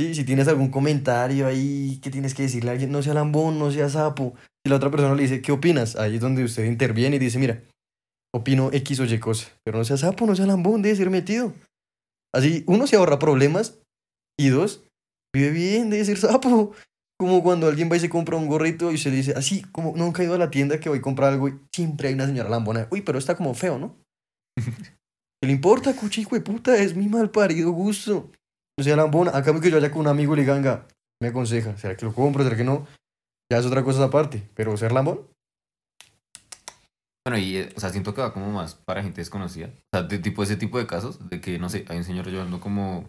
Sí, 0.00 0.14
si 0.14 0.24
tienes 0.24 0.48
algún 0.48 0.70
comentario 0.70 1.46
ahí 1.46 2.00
que 2.02 2.10
tienes 2.10 2.34
que 2.34 2.42
decirle 2.42 2.70
a 2.70 2.72
alguien, 2.72 2.92
no 2.92 3.02
sea 3.02 3.14
lambón, 3.14 3.58
no 3.58 3.70
sea 3.70 3.88
sapo. 3.88 4.34
Y 4.66 4.70
la 4.70 4.76
otra 4.76 4.90
persona 4.90 5.14
le 5.14 5.22
dice, 5.22 5.40
¿qué 5.40 5.52
opinas? 5.52 5.96
Ahí 5.96 6.16
es 6.16 6.20
donde 6.20 6.44
usted 6.44 6.64
interviene 6.64 7.16
y 7.16 7.20
dice, 7.20 7.38
mira, 7.38 7.62
opino 8.34 8.70
X 8.72 9.00
o 9.00 9.04
Y 9.04 9.18
cosa. 9.20 9.48
Pero 9.64 9.78
no 9.78 9.84
sea 9.84 9.96
sapo, 9.96 10.26
no 10.26 10.34
sea 10.34 10.46
lambón, 10.46 10.82
debe 10.82 10.96
ser 10.96 11.10
metido. 11.10 11.54
Así, 12.34 12.64
uno 12.66 12.86
se 12.86 12.96
ahorra 12.96 13.18
problemas 13.18 13.78
y 14.38 14.48
dos, 14.48 14.84
vive 15.34 15.50
bien, 15.50 15.90
debe 15.90 16.04
ser 16.04 16.18
sapo. 16.18 16.72
Como 17.18 17.44
cuando 17.44 17.68
alguien 17.68 17.88
va 17.90 17.96
y 17.96 18.00
se 18.00 18.10
compra 18.10 18.36
un 18.36 18.48
gorrito 18.48 18.90
y 18.90 18.98
se 18.98 19.10
le 19.10 19.16
dice, 19.16 19.34
así, 19.36 19.62
como 19.70 19.94
nunca 19.96 20.22
he 20.22 20.26
ido 20.26 20.34
a 20.34 20.38
la 20.38 20.50
tienda 20.50 20.80
que 20.80 20.88
voy 20.88 20.98
a 20.98 21.02
comprar 21.02 21.32
algo 21.32 21.48
y 21.48 21.60
siempre 21.72 22.08
hay 22.08 22.14
una 22.14 22.26
señora 22.26 22.50
lambona. 22.50 22.88
Uy, 22.90 23.02
pero 23.02 23.18
está 23.18 23.36
como 23.36 23.54
feo, 23.54 23.78
¿no? 23.78 23.96
¿Qué 24.56 25.46
le 25.46 25.52
importa, 25.52 25.94
cuchi, 25.94 26.22
hijo 26.22 26.34
de 26.34 26.40
puta? 26.40 26.76
Es 26.76 26.96
mi 26.96 27.06
mal 27.06 27.30
parido 27.30 27.70
gusto. 27.70 28.32
No 28.76 28.82
sea 28.82 28.96
lambona. 28.96 29.30
A 29.32 29.44
cambio 29.44 29.62
que 29.62 29.70
yo 29.70 29.76
vaya 29.76 29.92
con 29.92 30.00
un 30.00 30.08
amigo 30.08 30.32
y 30.32 30.36
le 30.36 30.42
diga, 30.42 30.54
"Venga, 30.54 30.88
me 31.22 31.28
aconseja. 31.28 31.76
¿Será 31.76 31.96
que 31.96 32.04
lo 32.04 32.12
compro? 32.12 32.42
¿Será 32.42 32.56
que 32.56 32.64
no? 32.64 32.86
Ya 33.50 33.58
es 33.58 33.66
otra 33.66 33.84
cosa 33.84 34.04
aparte. 34.04 34.48
Pero 34.54 34.76
ser 34.76 34.90
lambón, 34.90 35.20
Bueno, 37.26 37.38
y, 37.38 37.56
eh, 37.56 37.72
o 37.74 37.80
sea, 37.80 37.90
siento 37.90 38.14
que 38.14 38.20
va 38.20 38.34
como 38.34 38.50
más 38.50 38.74
para 38.74 39.02
gente 39.02 39.20
desconocida. 39.20 39.68
O 39.68 39.96
sea, 39.96 40.02
de 40.02 40.18
tipo 40.18 40.42
ese 40.42 40.56
tipo 40.56 40.78
de 40.78 40.86
casos, 40.86 41.28
de 41.30 41.40
que, 41.40 41.58
no 41.58 41.68
sé, 41.68 41.84
hay 41.88 41.96
un 41.96 42.04
señor 42.04 42.26
llevando 42.26 42.60
como 42.60 43.08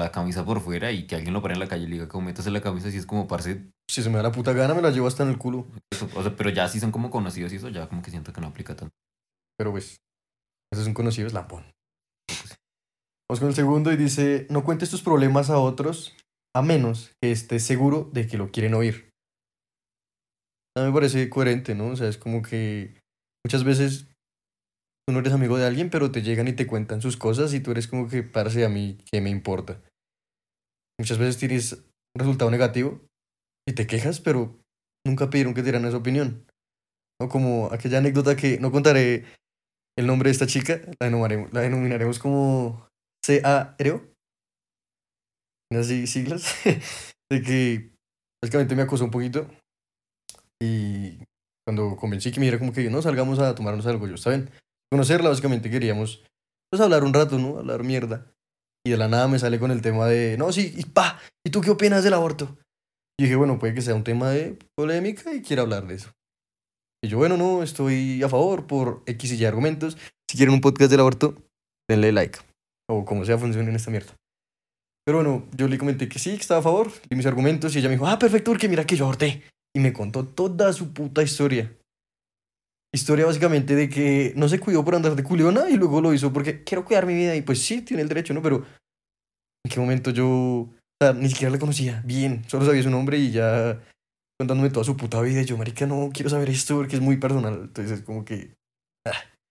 la 0.00 0.10
camisa 0.10 0.44
por 0.44 0.60
fuera 0.60 0.90
y 0.90 1.06
que 1.06 1.16
alguien 1.16 1.34
lo 1.34 1.42
pone 1.42 1.54
en 1.54 1.60
la 1.60 1.68
calle 1.68 1.84
y 1.84 1.86
le 1.86 1.92
diga, 1.94 2.08
como 2.08 2.26
métase 2.26 2.50
la 2.50 2.62
camisa, 2.62 2.88
así 2.88 2.96
es 2.96 3.04
como, 3.04 3.28
parce, 3.28 3.70
si 3.90 4.02
se 4.02 4.08
me 4.08 4.16
da 4.16 4.22
la 4.22 4.32
puta 4.32 4.54
gana, 4.54 4.72
me 4.72 4.80
la 4.80 4.90
llevo 4.90 5.06
hasta 5.06 5.22
en 5.22 5.28
el 5.28 5.38
culo. 5.38 5.66
eso, 5.92 6.08
o 6.16 6.22
sea, 6.22 6.34
pero 6.34 6.48
ya 6.48 6.66
sí 6.68 6.80
son 6.80 6.90
como 6.90 7.10
conocidos 7.10 7.52
y 7.52 7.56
eso, 7.56 7.68
ya 7.68 7.88
como 7.88 8.00
que 8.00 8.10
siento 8.10 8.32
que 8.32 8.40
no 8.40 8.46
aplica 8.46 8.74
tanto. 8.74 8.94
Pero 9.58 9.72
pues, 9.72 10.00
ese 10.72 10.82
es 10.82 10.86
un 10.86 10.94
conocido, 10.94 11.26
es 11.26 11.34
lambón. 11.34 11.64
Vamos 13.28 13.40
con 13.40 13.48
el 13.48 13.54
segundo 13.54 13.92
y 13.92 13.96
dice, 13.96 14.46
no 14.48 14.64
cuentes 14.64 14.90
tus 14.90 15.02
problemas 15.02 15.50
a 15.50 15.58
otros 15.58 16.16
a 16.54 16.62
menos 16.62 17.12
que 17.22 17.30
estés 17.30 17.62
seguro 17.62 18.10
de 18.12 18.26
que 18.26 18.38
lo 18.38 18.50
quieren 18.50 18.74
oír. 18.74 19.10
A 20.76 20.80
mí 20.80 20.86
me 20.86 20.92
parece 20.92 21.28
coherente, 21.28 21.74
¿no? 21.74 21.88
O 21.88 21.96
sea, 21.96 22.08
es 22.08 22.18
como 22.18 22.42
que 22.42 22.99
muchas 23.44 23.64
veces 23.64 24.06
tú 25.06 25.12
no 25.12 25.20
eres 25.20 25.32
amigo 25.32 25.56
de 25.56 25.66
alguien, 25.66 25.90
pero 25.90 26.10
te 26.10 26.22
llegan 26.22 26.48
y 26.48 26.52
te 26.52 26.66
cuentan 26.66 27.02
sus 27.02 27.16
cosas 27.16 27.52
y 27.54 27.60
tú 27.60 27.70
eres 27.72 27.88
como 27.88 28.08
que, 28.08 28.22
parce, 28.22 28.64
a 28.64 28.68
mí, 28.68 28.98
¿qué 29.10 29.20
me 29.20 29.30
importa? 29.30 29.82
Muchas 30.98 31.18
veces 31.18 31.38
tienes 31.38 31.72
un 31.72 32.18
resultado 32.18 32.50
negativo 32.50 33.00
y 33.66 33.72
te 33.72 33.86
quejas, 33.86 34.20
pero 34.20 34.60
nunca 35.06 35.30
pidieron 35.30 35.54
que 35.54 35.60
te 35.60 35.70
dieran 35.70 35.84
esa 35.86 35.96
opinión. 35.96 36.46
¿No? 37.20 37.28
Como 37.28 37.72
aquella 37.72 37.98
anécdota 37.98 38.36
que 38.36 38.58
no 38.58 38.70
contaré 38.70 39.24
el 39.98 40.06
nombre 40.06 40.28
de 40.28 40.32
esta 40.32 40.46
chica, 40.46 40.80
la 41.00 41.06
denominaremos, 41.06 41.52
la 41.52 41.60
denominaremos 41.60 42.18
como 42.18 42.88
C.A.R.O. 43.24 44.02
Así 45.72 46.06
siglas. 46.06 46.54
de 47.30 47.42
que 47.42 47.90
básicamente 48.42 48.74
me 48.74 48.82
acosó 48.82 49.04
un 49.04 49.10
poquito. 49.10 49.48
Y 50.60 51.18
cuando 51.70 51.94
convencí 51.96 52.32
que 52.32 52.40
me 52.40 52.46
diera 52.46 52.58
como 52.58 52.72
que 52.72 52.90
no 52.90 53.00
salgamos 53.00 53.38
a 53.38 53.54
tomarnos 53.54 53.86
algo, 53.86 54.08
yo, 54.08 54.16
está 54.16 54.30
bien. 54.30 54.50
Conocerla, 54.90 55.28
básicamente 55.28 55.70
queríamos 55.70 56.24
pues 56.68 56.82
hablar 56.82 57.04
un 57.04 57.14
rato, 57.14 57.38
¿no? 57.38 57.58
Hablar 57.58 57.84
mierda. 57.84 58.26
Y 58.84 58.90
de 58.90 58.96
la 58.96 59.06
nada 59.06 59.28
me 59.28 59.38
sale 59.38 59.60
con 59.60 59.70
el 59.70 59.80
tema 59.80 60.08
de, 60.08 60.36
no, 60.36 60.50
sí, 60.50 60.74
y 60.76 60.84
pa, 60.86 61.20
¿y 61.46 61.50
tú 61.50 61.60
qué 61.60 61.70
opinas 61.70 62.02
del 62.02 62.14
aborto? 62.14 62.58
Y 63.16 63.24
dije, 63.24 63.36
bueno, 63.36 63.60
puede 63.60 63.72
que 63.72 63.82
sea 63.82 63.94
un 63.94 64.02
tema 64.02 64.30
de 64.30 64.58
polémica 64.76 65.32
y 65.32 65.42
quiera 65.42 65.62
hablar 65.62 65.86
de 65.86 65.94
eso. 65.94 66.10
Y 67.04 67.08
yo, 67.08 67.18
bueno, 67.18 67.36
no, 67.36 67.62
estoy 67.62 68.20
a 68.24 68.28
favor 68.28 68.66
por 68.66 69.04
X 69.06 69.30
y 69.30 69.36
Y 69.36 69.44
argumentos. 69.44 69.96
Si 70.28 70.36
quieren 70.36 70.54
un 70.54 70.60
podcast 70.60 70.90
del 70.90 71.00
aborto, 71.00 71.36
denle 71.88 72.10
like. 72.10 72.40
O 72.90 73.04
como 73.04 73.24
sea, 73.24 73.38
funcione 73.38 73.70
en 73.70 73.76
esta 73.76 73.92
mierda. 73.92 74.12
Pero 75.06 75.18
bueno, 75.18 75.46
yo 75.56 75.68
le 75.68 75.78
comenté 75.78 76.08
que 76.08 76.18
sí, 76.18 76.30
que 76.30 76.40
estaba 76.40 76.58
a 76.58 76.64
favor, 76.64 76.90
di 77.08 77.14
mis 77.14 77.26
argumentos 77.26 77.76
y 77.76 77.78
ella 77.78 77.88
me 77.88 77.94
dijo, 77.94 78.08
ah, 78.08 78.18
perfecto, 78.18 78.50
porque 78.50 78.68
mira 78.68 78.84
que 78.84 78.96
yo 78.96 79.04
aborté. 79.04 79.44
Y 79.74 79.80
me 79.80 79.92
contó 79.92 80.26
toda 80.26 80.72
su 80.72 80.92
puta 80.92 81.22
historia. 81.22 81.72
Historia 82.92 83.26
básicamente 83.26 83.76
de 83.76 83.88
que 83.88 84.32
no 84.36 84.48
se 84.48 84.58
cuidó 84.58 84.84
por 84.84 84.96
andar 84.96 85.14
de 85.14 85.22
culiona 85.22 85.70
y 85.70 85.76
luego 85.76 86.00
lo 86.00 86.12
hizo 86.12 86.32
porque 86.32 86.64
quiero 86.64 86.84
cuidar 86.84 87.06
mi 87.06 87.14
vida 87.14 87.36
y 87.36 87.42
pues 87.42 87.62
sí, 87.62 87.82
tiene 87.82 88.02
el 88.02 88.08
derecho, 88.08 88.34
¿no? 88.34 88.42
Pero 88.42 88.66
en 89.64 89.70
qué 89.70 89.78
momento 89.78 90.10
yo, 90.10 90.26
o 90.28 90.70
sea, 91.00 91.12
ni 91.12 91.28
siquiera 91.28 91.52
le 91.52 91.60
conocía 91.60 92.02
bien, 92.04 92.42
solo 92.48 92.66
sabía 92.66 92.82
su 92.82 92.90
nombre 92.90 93.16
y 93.18 93.30
ya 93.30 93.80
contándome 94.40 94.70
toda 94.70 94.84
su 94.84 94.96
puta 94.96 95.20
vida 95.20 95.42
y 95.42 95.44
yo, 95.44 95.56
marica, 95.56 95.86
no 95.86 96.10
quiero 96.12 96.30
saber 96.30 96.48
esto 96.50 96.76
porque 96.76 96.96
es 96.96 97.02
muy 97.02 97.18
personal. 97.18 97.60
Entonces 97.62 97.98
es 97.98 98.04
como 98.04 98.24
que... 98.24 98.54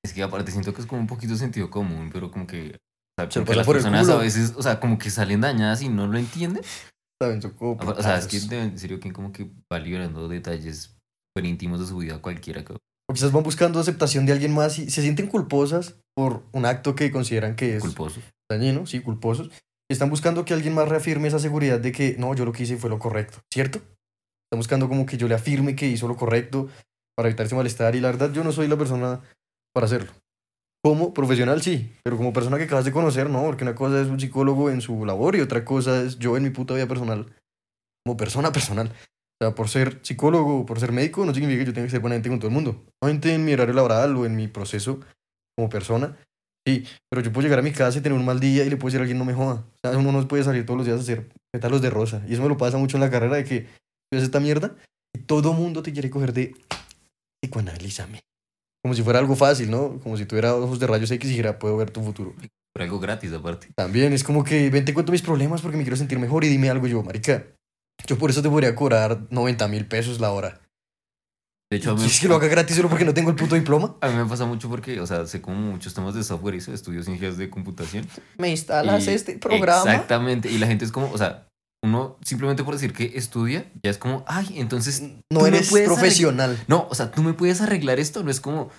Es 0.03 0.13
que 0.13 0.23
aparte 0.23 0.51
siento 0.51 0.73
que 0.73 0.81
es 0.81 0.87
como 0.87 1.01
un 1.01 1.07
poquito 1.07 1.35
sentido 1.35 1.69
común, 1.69 2.09
pero 2.11 2.31
como 2.31 2.47
que... 2.47 2.75
O 3.19 3.21
sea, 3.21 3.31
Se 3.31 3.39
como 3.39 3.45
que 3.45 3.51
pasa 3.51 3.57
las 3.57 3.67
personas 3.67 4.09
a 4.09 4.17
veces, 4.17 4.53
o 4.57 4.63
sea, 4.63 4.79
como 4.79 4.97
que 4.97 5.09
salen 5.09 5.41
dañadas 5.41 5.81
y 5.81 5.89
no 5.89 6.07
lo 6.07 6.17
entienden. 6.17 6.63
Como 7.21 7.91
O 7.91 8.01
sea, 8.01 8.17
es 8.17 8.27
que 8.27 8.37
en 8.55 8.79
serio 8.79 8.99
que 8.99 9.11
como 9.11 9.33
que 9.33 9.49
va 9.71 9.79
liberando 9.79 10.27
detalles 10.29 10.95
súper 11.35 11.45
íntimos 11.49 11.79
de 11.81 11.85
su 11.85 11.97
vida 11.97 12.21
cualquiera. 12.21 12.63
que- 12.63 12.73
O 12.73 13.13
quizás 13.13 13.31
van 13.31 13.43
buscando 13.43 13.79
aceptación 13.79 14.25
de 14.25 14.31
alguien 14.31 14.53
más 14.53 14.79
y 14.79 14.89
se 14.89 15.01
sienten 15.01 15.27
culposas 15.27 15.95
por 16.15 16.43
un 16.53 16.65
acto 16.65 16.95
que 16.95 17.11
consideran 17.11 17.55
que 17.55 17.75
es 17.75 17.81
Culposos. 17.81 18.23
dañino, 18.49 18.85
sí, 18.85 19.01
culposos. 19.01 19.49
Están 19.91 20.09
buscando 20.09 20.45
que 20.45 20.53
alguien 20.53 20.73
más 20.75 20.87
reafirme 20.87 21.27
esa 21.27 21.39
seguridad 21.39 21.79
de 21.79 21.91
que 21.91 22.15
no, 22.19 22.33
yo 22.35 22.45
lo 22.45 22.51
que 22.53 22.63
hice 22.63 22.77
fue 22.77 22.89
lo 22.89 22.99
correcto, 22.99 23.39
¿cierto? 23.51 23.79
Están 23.79 24.59
buscando 24.59 24.87
como 24.87 25.05
que 25.05 25.17
yo 25.17 25.27
le 25.27 25.35
afirme 25.35 25.75
que 25.75 25.87
hizo 25.87 26.07
lo 26.07 26.15
correcto 26.15 26.69
para 27.17 27.27
evitar 27.27 27.47
ese 27.47 27.55
malestar 27.55 27.95
y 27.95 27.99
la 27.99 28.09
verdad 28.11 28.31
yo 28.31 28.43
no 28.43 28.51
soy 28.51 28.67
la 28.67 28.77
persona 28.77 29.21
para 29.73 29.87
hacerlo. 29.87 30.11
Como 30.81 31.13
profesional 31.13 31.61
sí, 31.61 31.93
pero 32.03 32.15
como 32.15 32.31
persona 32.31 32.57
que 32.57 32.63
acabas 32.63 32.85
de 32.85 32.93
conocer, 32.93 33.29
no, 33.29 33.43
porque 33.43 33.63
una 33.63 33.75
cosa 33.75 34.01
es 34.01 34.07
un 34.07 34.19
psicólogo 34.19 34.69
en 34.69 34.79
su 34.79 35.05
labor 35.05 35.35
y 35.35 35.41
otra 35.41 35.65
cosa 35.65 36.01
es 36.03 36.17
yo 36.19 36.37
en 36.37 36.43
mi 36.43 36.51
puta 36.51 36.73
vida 36.73 36.87
personal, 36.87 37.25
como 38.05 38.15
persona 38.15 38.51
personal. 38.51 38.87
O 39.41 39.45
sea, 39.45 39.55
por 39.55 39.67
ser 39.69 39.99
psicólogo 40.03 40.59
o 40.59 40.65
por 40.65 40.79
ser 40.79 40.91
médico 40.91 41.25
no 41.25 41.33
significa 41.33 41.59
que 41.59 41.65
yo 41.67 41.73
tenga 41.73 41.87
que 41.87 41.91
ser 41.91 41.99
buena 41.99 42.15
gente 42.15 42.29
con 42.29 42.39
todo 42.39 42.47
el 42.47 42.53
mundo. 42.53 42.85
Obviamente 43.01 43.33
en 43.33 43.43
mi 43.43 43.53
horario 43.53 43.73
laboral 43.73 44.15
o 44.15 44.25
en 44.25 44.35
mi 44.35 44.47
proceso 44.47 44.99
como 45.57 45.69
persona, 45.69 46.17
sí, 46.65 46.85
pero 47.09 47.21
yo 47.21 47.31
puedo 47.33 47.43
llegar 47.43 47.59
a 47.59 47.61
mi 47.61 47.73
casa 47.73 47.99
y 47.99 48.01
tener 48.01 48.17
un 48.17 48.25
mal 48.25 48.39
día 48.39 48.63
y 48.63 48.69
le 48.69 48.77
puedo 48.77 48.87
decir 48.87 48.99
a 48.99 49.03
alguien 49.03 49.17
no 49.17 49.25
me 49.25 49.33
joda. 49.33 49.65
O 49.65 49.77
sea, 49.81 49.97
uno 49.97 50.13
no 50.13 50.27
puede 50.27 50.43
salir 50.43 50.65
todos 50.65 50.77
los 50.77 50.85
días 50.85 50.99
a 50.99 51.01
hacer 51.01 51.29
pétalos 51.53 51.81
de 51.81 51.89
rosa. 51.89 52.21
Y 52.27 52.33
eso 52.33 52.41
me 52.41 52.49
lo 52.49 52.57
pasa 52.57 52.77
mucho 52.77 52.95
en 52.95 53.01
la 53.01 53.09
carrera 53.09 53.35
de 53.35 53.43
que 53.43 53.61
tú 53.61 54.15
haces 54.15 54.23
esta 54.23 54.39
mierda 54.39 54.75
y 55.13 55.19
todo 55.19 55.51
mundo 55.53 55.83
te 55.83 55.91
quiere 55.91 56.09
coger 56.09 56.31
de 56.31 56.53
psicoanalízame. 57.41 58.21
Como 58.83 58.93
si 58.93 59.03
fuera 59.03 59.19
algo 59.19 59.35
fácil, 59.35 59.69
¿no? 59.69 59.99
Como 59.99 60.15
si 60.17 60.25
tuviera 60.25 60.55
ojos 60.55 60.79
de 60.79 60.87
rayos 60.87 61.11
X 61.11 61.25
y 61.27 61.31
dijera, 61.31 61.59
puedo 61.59 61.75
ver 61.77 61.91
tu 61.91 62.01
futuro. 62.01 62.33
Por 62.73 62.81
algo 62.83 62.99
gratis 62.99 63.33
aparte. 63.33 63.67
También 63.75 64.13
es 64.13 64.23
como 64.23 64.43
que 64.43 64.69
ven, 64.69 64.85
te 64.85 64.93
cuento 64.93 65.11
mis 65.11 65.21
problemas 65.21 65.61
porque 65.61 65.75
me 65.77 65.83
quiero 65.83 65.97
sentir 65.97 66.17
mejor 66.19 66.43
y 66.43 66.47
dime 66.47 66.69
algo 66.69 66.87
yo, 66.87 67.03
marica. 67.03 67.45
Yo 68.07 68.17
por 68.17 68.29
eso 68.29 68.41
te 68.41 68.49
podría 68.49 68.75
cobrar 68.75 69.27
90 69.29 69.67
mil 69.67 69.85
pesos 69.85 70.19
la 70.21 70.31
hora. 70.31 70.61
De 71.71 71.77
hecho, 71.77 71.91
a 71.91 71.93
mí, 71.93 71.99
¿Quieres 71.99 72.19
que 72.21 72.27
lo 72.27 72.35
haga 72.35 72.47
gratis 72.47 72.75
solo 72.77 72.89
porque 72.89 73.05
no 73.05 73.13
tengo 73.13 73.29
el 73.29 73.35
puto 73.35 73.53
diploma? 73.55 73.95
a 74.01 74.07
mí 74.09 74.15
me 74.15 74.25
pasa 74.25 74.45
mucho 74.45 74.69
porque, 74.69 74.99
o 75.01 75.05
sea, 75.05 75.27
sé 75.27 75.39
como 75.41 75.59
muchos 75.59 75.93
temas 75.93 76.15
de 76.15 76.23
software 76.23 76.55
y 76.55 76.57
eso, 76.59 76.73
estudio 76.73 77.03
ciencias 77.03 77.37
de 77.37 77.49
computación. 77.49 78.07
Me 78.37 78.49
instalas 78.49 79.05
Y- 79.07 79.11
este 79.11 79.37
programa. 79.37 79.81
Exactamente. 79.91 80.49
Y 80.49 80.57
la 80.57 80.65
gente 80.67 80.85
es 80.85 80.91
como, 80.91 81.11
o 81.11 81.17
sea, 81.17 81.47
uno 81.83 82.17
simplemente 82.23 82.63
por 82.63 82.73
decir 82.73 82.93
que 82.93 83.17
estudia, 83.17 83.71
ya 83.83 83.89
es 83.91 83.97
como, 83.97 84.23
ay, 84.27 84.59
entonces 84.59 85.01
No 85.31 85.45
eres 85.47 85.69
profesional. 85.71 86.57
No, 86.67 86.87
o 86.89 86.95
sea, 86.95 87.11
tú 87.11 87.23
me 87.23 87.33
puedes 87.33 87.61
arreglar 87.61 87.99
esto, 87.99 88.23
no 88.23 88.31
es 88.31 88.41
como, 88.41 88.63
o 88.63 88.71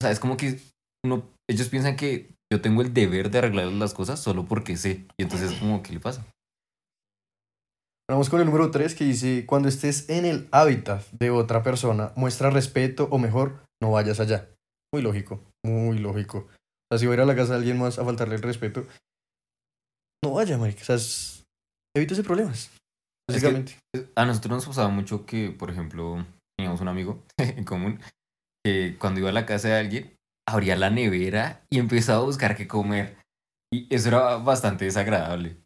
sea, 0.00 0.10
es 0.10 0.20
como 0.20 0.36
que 0.36 0.60
uno, 1.04 1.28
ellos 1.50 1.68
piensan 1.68 1.96
que 1.96 2.34
yo 2.52 2.60
tengo 2.60 2.82
el 2.82 2.94
deber 2.94 3.30
de 3.30 3.38
arreglar 3.38 3.66
las 3.66 3.92
cosas 3.94 4.20
solo 4.20 4.44
porque 4.44 4.76
sé. 4.76 5.06
Y 5.18 5.24
entonces, 5.24 5.52
como, 5.58 5.82
¿qué 5.82 5.92
le 5.92 6.00
pasa? 6.00 6.24
Vamos 8.10 8.30
con 8.30 8.40
el 8.40 8.46
número 8.46 8.70
3 8.70 8.94
que 8.94 9.04
dice, 9.04 9.44
cuando 9.44 9.68
estés 9.68 10.08
en 10.08 10.24
el 10.24 10.48
hábitat 10.50 11.06
de 11.10 11.30
otra 11.30 11.62
persona, 11.62 12.12
muestra 12.16 12.48
respeto 12.50 13.06
o 13.10 13.18
mejor, 13.18 13.60
no 13.82 13.90
vayas 13.90 14.18
allá. 14.20 14.48
Muy 14.94 15.02
lógico, 15.02 15.44
muy 15.62 15.98
lógico. 15.98 16.38
O 16.48 16.48
sea, 16.90 16.98
si 16.98 17.06
voy 17.06 17.14
a 17.14 17.16
ir 17.16 17.20
a 17.20 17.26
la 17.26 17.36
casa 17.36 17.52
de 17.52 17.58
alguien 17.58 17.78
más 17.78 17.98
a 17.98 18.04
faltarle 18.06 18.36
el 18.36 18.42
respeto, 18.42 18.86
no 20.24 20.32
vaya, 20.32 20.56
marica. 20.56 20.80
O 20.82 20.84
sea, 20.86 20.96
es- 20.96 21.37
evítese 21.98 22.22
problemas. 22.22 22.70
Es 23.30 23.40
que- 23.42 23.52
Básicamente. 23.52 23.76
A 24.16 24.24
nosotros 24.24 24.52
nos 24.52 24.66
pasaba 24.66 24.88
mucho 24.88 25.26
que, 25.26 25.50
por 25.50 25.70
ejemplo, 25.70 26.24
teníamos 26.58 26.80
un 26.80 26.88
amigo 26.88 27.22
en 27.38 27.64
común 27.64 28.00
que 28.64 28.96
cuando 28.98 29.20
iba 29.20 29.28
a 29.28 29.32
la 29.32 29.46
casa 29.46 29.68
de 29.68 29.74
alguien, 29.76 30.14
abría 30.48 30.76
la 30.76 30.90
nevera 30.90 31.62
y 31.70 31.78
empezaba 31.78 32.20
a 32.20 32.24
buscar 32.24 32.56
qué 32.56 32.66
comer. 32.66 33.16
Y 33.72 33.86
eso 33.94 34.08
era 34.08 34.36
bastante 34.38 34.86
desagradable. 34.86 35.58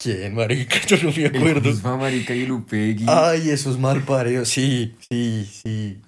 ¿Quién, 0.00 0.34
marica? 0.34 0.76
Yo 0.86 0.96
no 1.02 1.10
me 1.10 1.24
El 1.26 1.36
acuerdo. 1.36 1.70
Kuzma, 1.70 1.96
marica 1.96 2.34
y 2.34 2.42
el 2.42 2.52
Upegui. 2.52 3.06
Ay, 3.08 3.50
esos 3.50 3.78
mal 3.78 4.02
pareos. 4.04 4.48
Sí, 4.48 4.96
sí, 5.10 5.44
sí. 5.46 6.02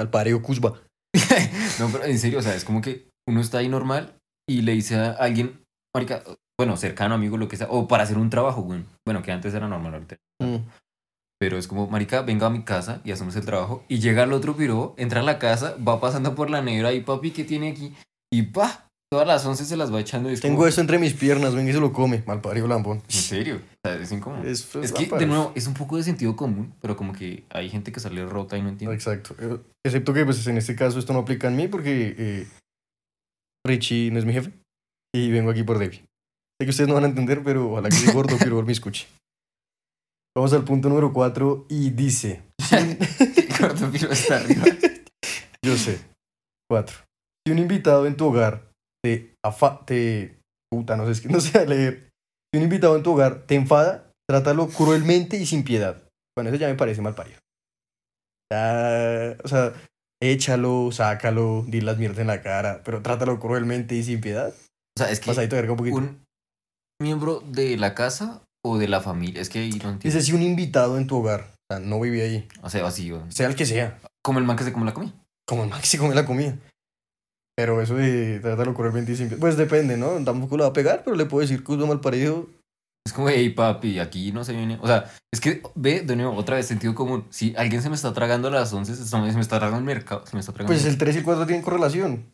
Al 0.00 0.10
pareo 0.10 0.42
Cusba. 0.42 0.80
No, 1.78 1.88
pero 1.90 2.04
en 2.04 2.18
serio, 2.18 2.38
o 2.38 2.42
sea, 2.42 2.54
es 2.54 2.64
como 2.64 2.82
que 2.82 3.08
uno 3.28 3.40
está 3.40 3.58
ahí 3.58 3.68
normal 3.68 4.18
y 4.48 4.62
le 4.62 4.72
dice 4.72 4.96
a 4.96 5.12
alguien, 5.12 5.62
marica, 5.94 6.22
bueno, 6.60 6.76
cercano, 6.76 7.14
amigo, 7.14 7.38
lo 7.38 7.48
que 7.48 7.56
sea, 7.56 7.68
o 7.70 7.88
para 7.88 8.02
hacer 8.02 8.18
un 8.18 8.28
trabajo, 8.28 8.60
güey. 8.60 8.84
Bueno, 9.06 9.22
que 9.22 9.32
antes 9.32 9.54
era 9.54 9.66
normal 9.66 9.94
ahorita. 9.94 10.18
Mm. 10.42 10.56
Pero 11.40 11.56
es 11.56 11.66
como, 11.66 11.86
marica, 11.86 12.20
venga 12.20 12.48
a 12.48 12.50
mi 12.50 12.64
casa 12.64 13.00
y 13.02 13.12
hacemos 13.12 13.34
el 13.36 13.46
trabajo. 13.46 13.82
Y 13.88 13.98
llega 13.98 14.24
el 14.24 14.32
otro 14.34 14.54
piro, 14.54 14.94
entra 14.98 15.20
a 15.20 15.22
la 15.22 15.38
casa, 15.38 15.74
va 15.76 16.02
pasando 16.02 16.34
por 16.34 16.50
la 16.50 16.60
nevera 16.60 16.92
y 16.92 17.00
papi, 17.00 17.30
¿qué 17.30 17.44
tiene 17.44 17.70
aquí? 17.70 17.94
Y 18.30 18.42
pa, 18.42 18.90
todas 19.10 19.26
las 19.26 19.46
once 19.46 19.64
se 19.64 19.74
las 19.78 19.90
va 19.90 20.00
echando. 20.00 20.28
y 20.28 20.34
es 20.34 20.42
Tengo 20.42 20.56
como, 20.56 20.66
esto 20.66 20.82
entre 20.82 20.98
mis 20.98 21.14
piernas, 21.14 21.54
venga 21.54 21.70
y 21.70 21.72
se 21.72 21.80
lo 21.80 21.94
come. 21.94 22.22
Mal 22.26 22.42
pareo 22.42 22.68
lambón. 22.68 22.98
En 23.08 23.10
serio, 23.10 23.56
o 23.56 23.88
sea, 23.88 23.98
es 23.98 24.12
incómodo. 24.12 24.42
Es, 24.42 24.76
Es, 24.76 24.92
que, 24.92 25.06
de 25.06 25.24
nuevo, 25.24 25.52
es 25.54 25.66
un 25.66 25.72
poco 25.72 25.96
de 25.96 26.02
sentido 26.02 26.36
común, 26.36 26.74
pero 26.82 26.94
como 26.94 27.14
que 27.14 27.44
hay 27.48 27.70
gente 27.70 27.90
que 27.90 28.00
sale 28.00 28.22
rota 28.26 28.58
y 28.58 28.62
no 28.62 28.68
entiende. 28.68 28.94
Exacto. 28.94 29.34
Eh, 29.38 29.56
Excepto 29.82 30.12
que 30.12 30.26
pues 30.26 30.46
en 30.46 30.58
este 30.58 30.76
caso 30.76 30.98
esto 30.98 31.14
no 31.14 31.20
aplica 31.20 31.48
en 31.48 31.56
mí 31.56 31.68
porque 31.68 32.14
eh, 32.18 32.46
Richie 33.66 34.10
no 34.10 34.18
es 34.18 34.26
mi 34.26 34.34
jefe 34.34 34.52
y 35.14 35.30
vengo 35.30 35.50
aquí 35.50 35.62
por 35.62 35.78
Debbie. 35.78 36.04
Sé 36.60 36.66
que 36.66 36.70
ustedes 36.72 36.88
no 36.88 36.94
van 36.94 37.04
a 37.04 37.08
entender, 37.08 37.42
pero 37.42 37.70
ojalá 37.70 37.88
que 37.88 37.96
ese 37.96 38.12
gordo 38.12 38.36
quiero 38.36 38.60
me 38.62 38.72
escuche. 38.72 39.06
Vamos 40.36 40.52
al 40.52 40.62
punto 40.62 40.90
número 40.90 41.10
4 41.10 41.64
y 41.70 41.88
dice, 41.88 42.42
gordo 43.58 43.86
está 44.10 44.36
arriba. 44.36 44.66
yo 45.64 45.74
sé, 45.78 45.98
4. 46.68 46.98
Si 47.46 47.52
un 47.52 47.60
invitado 47.60 48.06
en 48.06 48.14
tu 48.14 48.26
hogar 48.26 48.70
te 49.02 49.36
afa 49.42 49.86
te 49.86 50.38
puta, 50.70 50.98
no 50.98 51.06
sé, 51.06 51.12
es 51.12 51.20
que 51.22 51.30
no 51.30 51.40
sé 51.40 51.66
leer. 51.66 52.10
Si 52.52 52.58
un 52.58 52.64
invitado 52.64 52.94
en 52.94 53.04
tu 53.04 53.12
hogar 53.12 53.46
te 53.46 53.54
enfada, 53.54 54.12
trátalo 54.28 54.68
cruelmente 54.68 55.38
y 55.38 55.46
sin 55.46 55.64
piedad. 55.64 56.02
Bueno, 56.36 56.50
eso 56.50 56.58
ya 56.58 56.68
me 56.68 56.74
parece 56.74 57.00
mal 57.00 57.14
parido. 57.14 57.38
Ya, 58.52 59.34
o 59.42 59.48
sea, 59.48 59.72
échalo, 60.22 60.92
sácalo, 60.92 61.64
di 61.66 61.80
las 61.80 61.96
mierdas 61.96 62.18
en 62.18 62.26
la 62.26 62.42
cara, 62.42 62.82
pero 62.84 63.00
trátalo 63.00 63.40
cruelmente 63.40 63.94
y 63.94 64.02
sin 64.02 64.20
piedad. 64.20 64.52
O 64.94 64.98
sea, 65.02 65.10
es 65.10 65.20
que 65.20 65.26
Pasadito 65.28 65.56
un 65.56 66.20
miembro 67.00 67.42
de 67.46 67.76
la 67.76 67.94
casa 67.94 68.42
o 68.64 68.78
de 68.78 68.88
la 68.88 69.00
familia, 69.00 69.40
es 69.40 69.48
que 69.48 69.58
ahí 69.60 69.70
no 69.70 69.90
entiendo. 69.90 70.00
Dice, 70.02 70.22
si 70.22 70.32
un 70.32 70.42
invitado 70.42 70.98
en 70.98 71.06
tu 71.06 71.16
hogar, 71.16 71.52
o 71.70 71.74
sea, 71.74 71.80
no 71.80 71.98
vive 72.00 72.22
ahí, 72.22 72.48
O 72.62 72.70
sea, 72.70 72.82
güey. 72.82 73.20
sea 73.30 73.48
el 73.48 73.56
que 73.56 73.66
sea, 73.66 73.98
como 74.22 74.38
el 74.38 74.44
man 74.44 74.56
que 74.56 74.64
se 74.64 74.72
come 74.72 74.86
la 74.86 74.94
comida. 74.94 75.12
como 75.46 75.64
el 75.64 75.70
Maxi 75.70 75.88
se 75.88 75.98
come 75.98 76.14
la 76.14 76.26
comida. 76.26 76.56
Pero 77.56 77.82
eso 77.82 77.94
de 77.96 78.40
cruelmente 78.74 79.12
y 79.12 79.16
sin 79.16 79.28
piedad, 79.28 79.40
pues 79.40 79.56
depende, 79.56 79.96
¿no? 79.96 80.22
Tampoco 80.24 80.56
lo 80.56 80.64
va 80.64 80.70
a 80.70 80.72
pegar, 80.72 81.02
pero 81.04 81.16
le 81.16 81.26
puedo 81.26 81.40
decir 81.40 81.64
que 81.64 81.72
es 81.72 81.78
mal 81.78 82.00
parido. 82.00 82.48
Es 83.06 83.12
como, 83.12 83.28
hey 83.28 83.50
papi, 83.50 83.98
aquí 83.98 84.30
no 84.30 84.44
se 84.44 84.52
viene. 84.52 84.78
O 84.80 84.86
sea, 84.86 85.10
es 85.32 85.40
que 85.40 85.62
ve 85.74 86.02
de 86.02 86.16
nuevo, 86.16 86.36
otra 86.36 86.56
vez, 86.56 86.66
sentido 86.66 86.94
común. 86.94 87.26
Si 87.30 87.54
alguien 87.56 87.82
se 87.82 87.88
me 87.88 87.96
está 87.96 88.12
tragando 88.12 88.48
a 88.48 88.50
las 88.50 88.72
11, 88.72 88.94
se 88.94 89.16
me 89.16 89.40
está 89.40 89.58
tragando 89.58 89.78
el 89.78 89.84
mercado, 89.84 90.24
se 90.26 90.34
me 90.36 90.40
está 90.40 90.52
tragando. 90.52 90.72
Pues 90.72 90.84
el 90.86 90.98
3 90.98 91.14
y 91.16 91.18
el 91.18 91.24
4 91.24 91.46
tienen 91.46 91.64
correlación. 91.64 92.26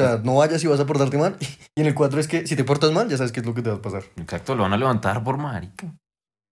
O 0.00 0.04
sea, 0.04 0.18
no 0.18 0.36
vayas 0.36 0.60
si 0.60 0.66
vas 0.68 0.80
a 0.80 0.86
portarte 0.86 1.18
mal. 1.18 1.36
Y 1.76 1.80
en 1.80 1.86
el 1.86 1.94
4 1.94 2.18
es 2.18 2.26
que 2.26 2.46
si 2.46 2.56
te 2.56 2.64
portas 2.64 2.90
mal, 2.90 3.08
ya 3.08 3.16
sabes 3.16 3.30
qué 3.30 3.38
es 3.38 3.46
lo 3.46 3.54
que 3.54 3.62
te 3.62 3.70
va 3.70 3.76
a 3.76 3.82
pasar. 3.82 4.02
Exacto, 4.16 4.56
lo 4.56 4.64
van 4.64 4.72
a 4.72 4.76
levantar 4.76 5.22
por 5.22 5.38
marica. 5.38 5.94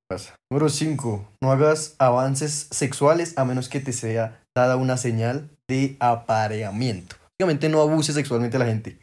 Pasa. 0.09 0.37
Número 0.53 0.69
5. 0.69 1.33
No 1.43 1.51
hagas 1.51 1.97
avances 1.99 2.69
sexuales 2.71 3.37
a 3.37 3.45
menos 3.45 3.69
que 3.69 3.81
te 3.81 3.93
sea 3.93 4.41
dada 4.57 4.77
una 4.77 4.97
señal 4.97 5.51
de 5.69 5.97
apareamiento. 5.99 7.17
Básicamente 7.25 7.69
no 7.69 7.81
abuses 7.81 8.15
sexualmente 8.15 8.57
a 8.57 8.61
la 8.61 8.67
gente. 8.67 9.01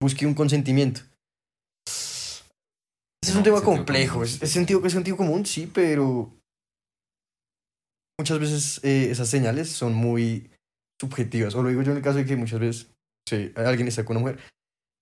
Busque 0.00 0.26
un 0.26 0.34
consentimiento. 0.34 1.00
Ese 1.86 3.32
es 3.32 3.36
un 3.36 3.42
tema 3.42 3.62
complejo. 3.62 4.22
Es, 4.22 4.38
sentido, 4.38 4.80
es 4.86 4.92
sentido 4.92 5.16
común, 5.16 5.44
sí, 5.44 5.68
pero 5.72 6.30
muchas 8.18 8.38
veces 8.38 8.80
eh, 8.84 9.10
esas 9.10 9.28
señales 9.28 9.70
son 9.70 9.92
muy 9.92 10.50
subjetivas. 11.00 11.56
O 11.56 11.62
lo 11.64 11.68
digo 11.68 11.82
yo 11.82 11.90
en 11.90 11.96
el 11.96 12.02
caso 12.04 12.18
de 12.18 12.26
que 12.26 12.36
muchas 12.36 12.60
veces 12.60 12.93
sí, 13.28 13.52
alguien 13.56 13.88
está 13.88 14.04
con 14.04 14.16
una 14.16 14.26
mujer 14.26 14.40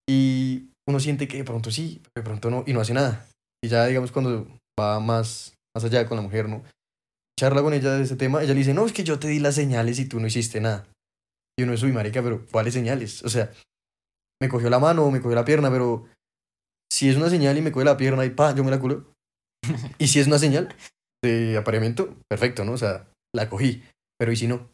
Y 0.08 0.70
uno 0.88 1.00
siente 1.00 1.28
que 1.28 1.38
de 1.38 1.44
pronto 1.44 1.70
sí, 1.70 2.02
de 2.14 2.22
pronto 2.22 2.50
no, 2.50 2.64
y 2.66 2.72
no 2.72 2.80
hace 2.80 2.94
nada. 2.94 3.26
Y 3.64 3.68
ya, 3.68 3.86
digamos, 3.86 4.12
cuando 4.12 4.46
va 4.78 5.00
más, 5.00 5.54
más 5.74 5.84
allá 5.84 6.06
con 6.08 6.16
la 6.16 6.22
mujer, 6.22 6.48
¿no? 6.48 6.62
Charla 7.38 7.62
con 7.62 7.74
ella 7.74 7.92
de 7.92 8.02
ese 8.02 8.16
tema, 8.16 8.42
ella 8.42 8.52
le 8.52 8.58
dice, 8.58 8.74
no, 8.74 8.86
es 8.86 8.92
que 8.92 9.04
yo 9.04 9.18
te 9.18 9.28
di 9.28 9.38
las 9.38 9.54
señales 9.54 9.98
y 9.98 10.06
tú 10.06 10.20
no 10.20 10.26
hiciste 10.26 10.60
nada. 10.60 10.86
Y 11.58 11.62
uno 11.62 11.72
es, 11.72 11.82
uy, 11.82 11.92
marica, 11.92 12.22
pero 12.22 12.46
¿cuáles 12.50 12.74
señales? 12.74 13.22
O 13.24 13.28
sea, 13.28 13.52
me 14.40 14.48
cogió 14.48 14.70
la 14.70 14.78
mano, 14.78 15.10
me 15.10 15.20
cogió 15.20 15.36
la 15.36 15.44
pierna, 15.44 15.70
pero 15.70 16.08
si 16.92 17.08
es 17.08 17.16
una 17.16 17.30
señal 17.30 17.56
y 17.56 17.62
me 17.62 17.72
coge 17.72 17.84
la 17.84 17.96
pierna 17.96 18.24
y 18.24 18.30
pa, 18.30 18.54
yo 18.54 18.64
me 18.64 18.70
la 18.70 18.80
culo. 18.80 19.12
y 19.98 20.08
si 20.08 20.20
es 20.20 20.26
una 20.26 20.38
señal 20.38 20.74
de 21.24 21.56
apareamiento, 21.56 22.16
perfecto, 22.28 22.64
¿no? 22.64 22.72
O 22.72 22.78
sea, 22.78 23.08
la 23.34 23.48
cogí, 23.48 23.82
pero 24.18 24.32
¿y 24.32 24.36
si 24.36 24.48
no? 24.48 24.68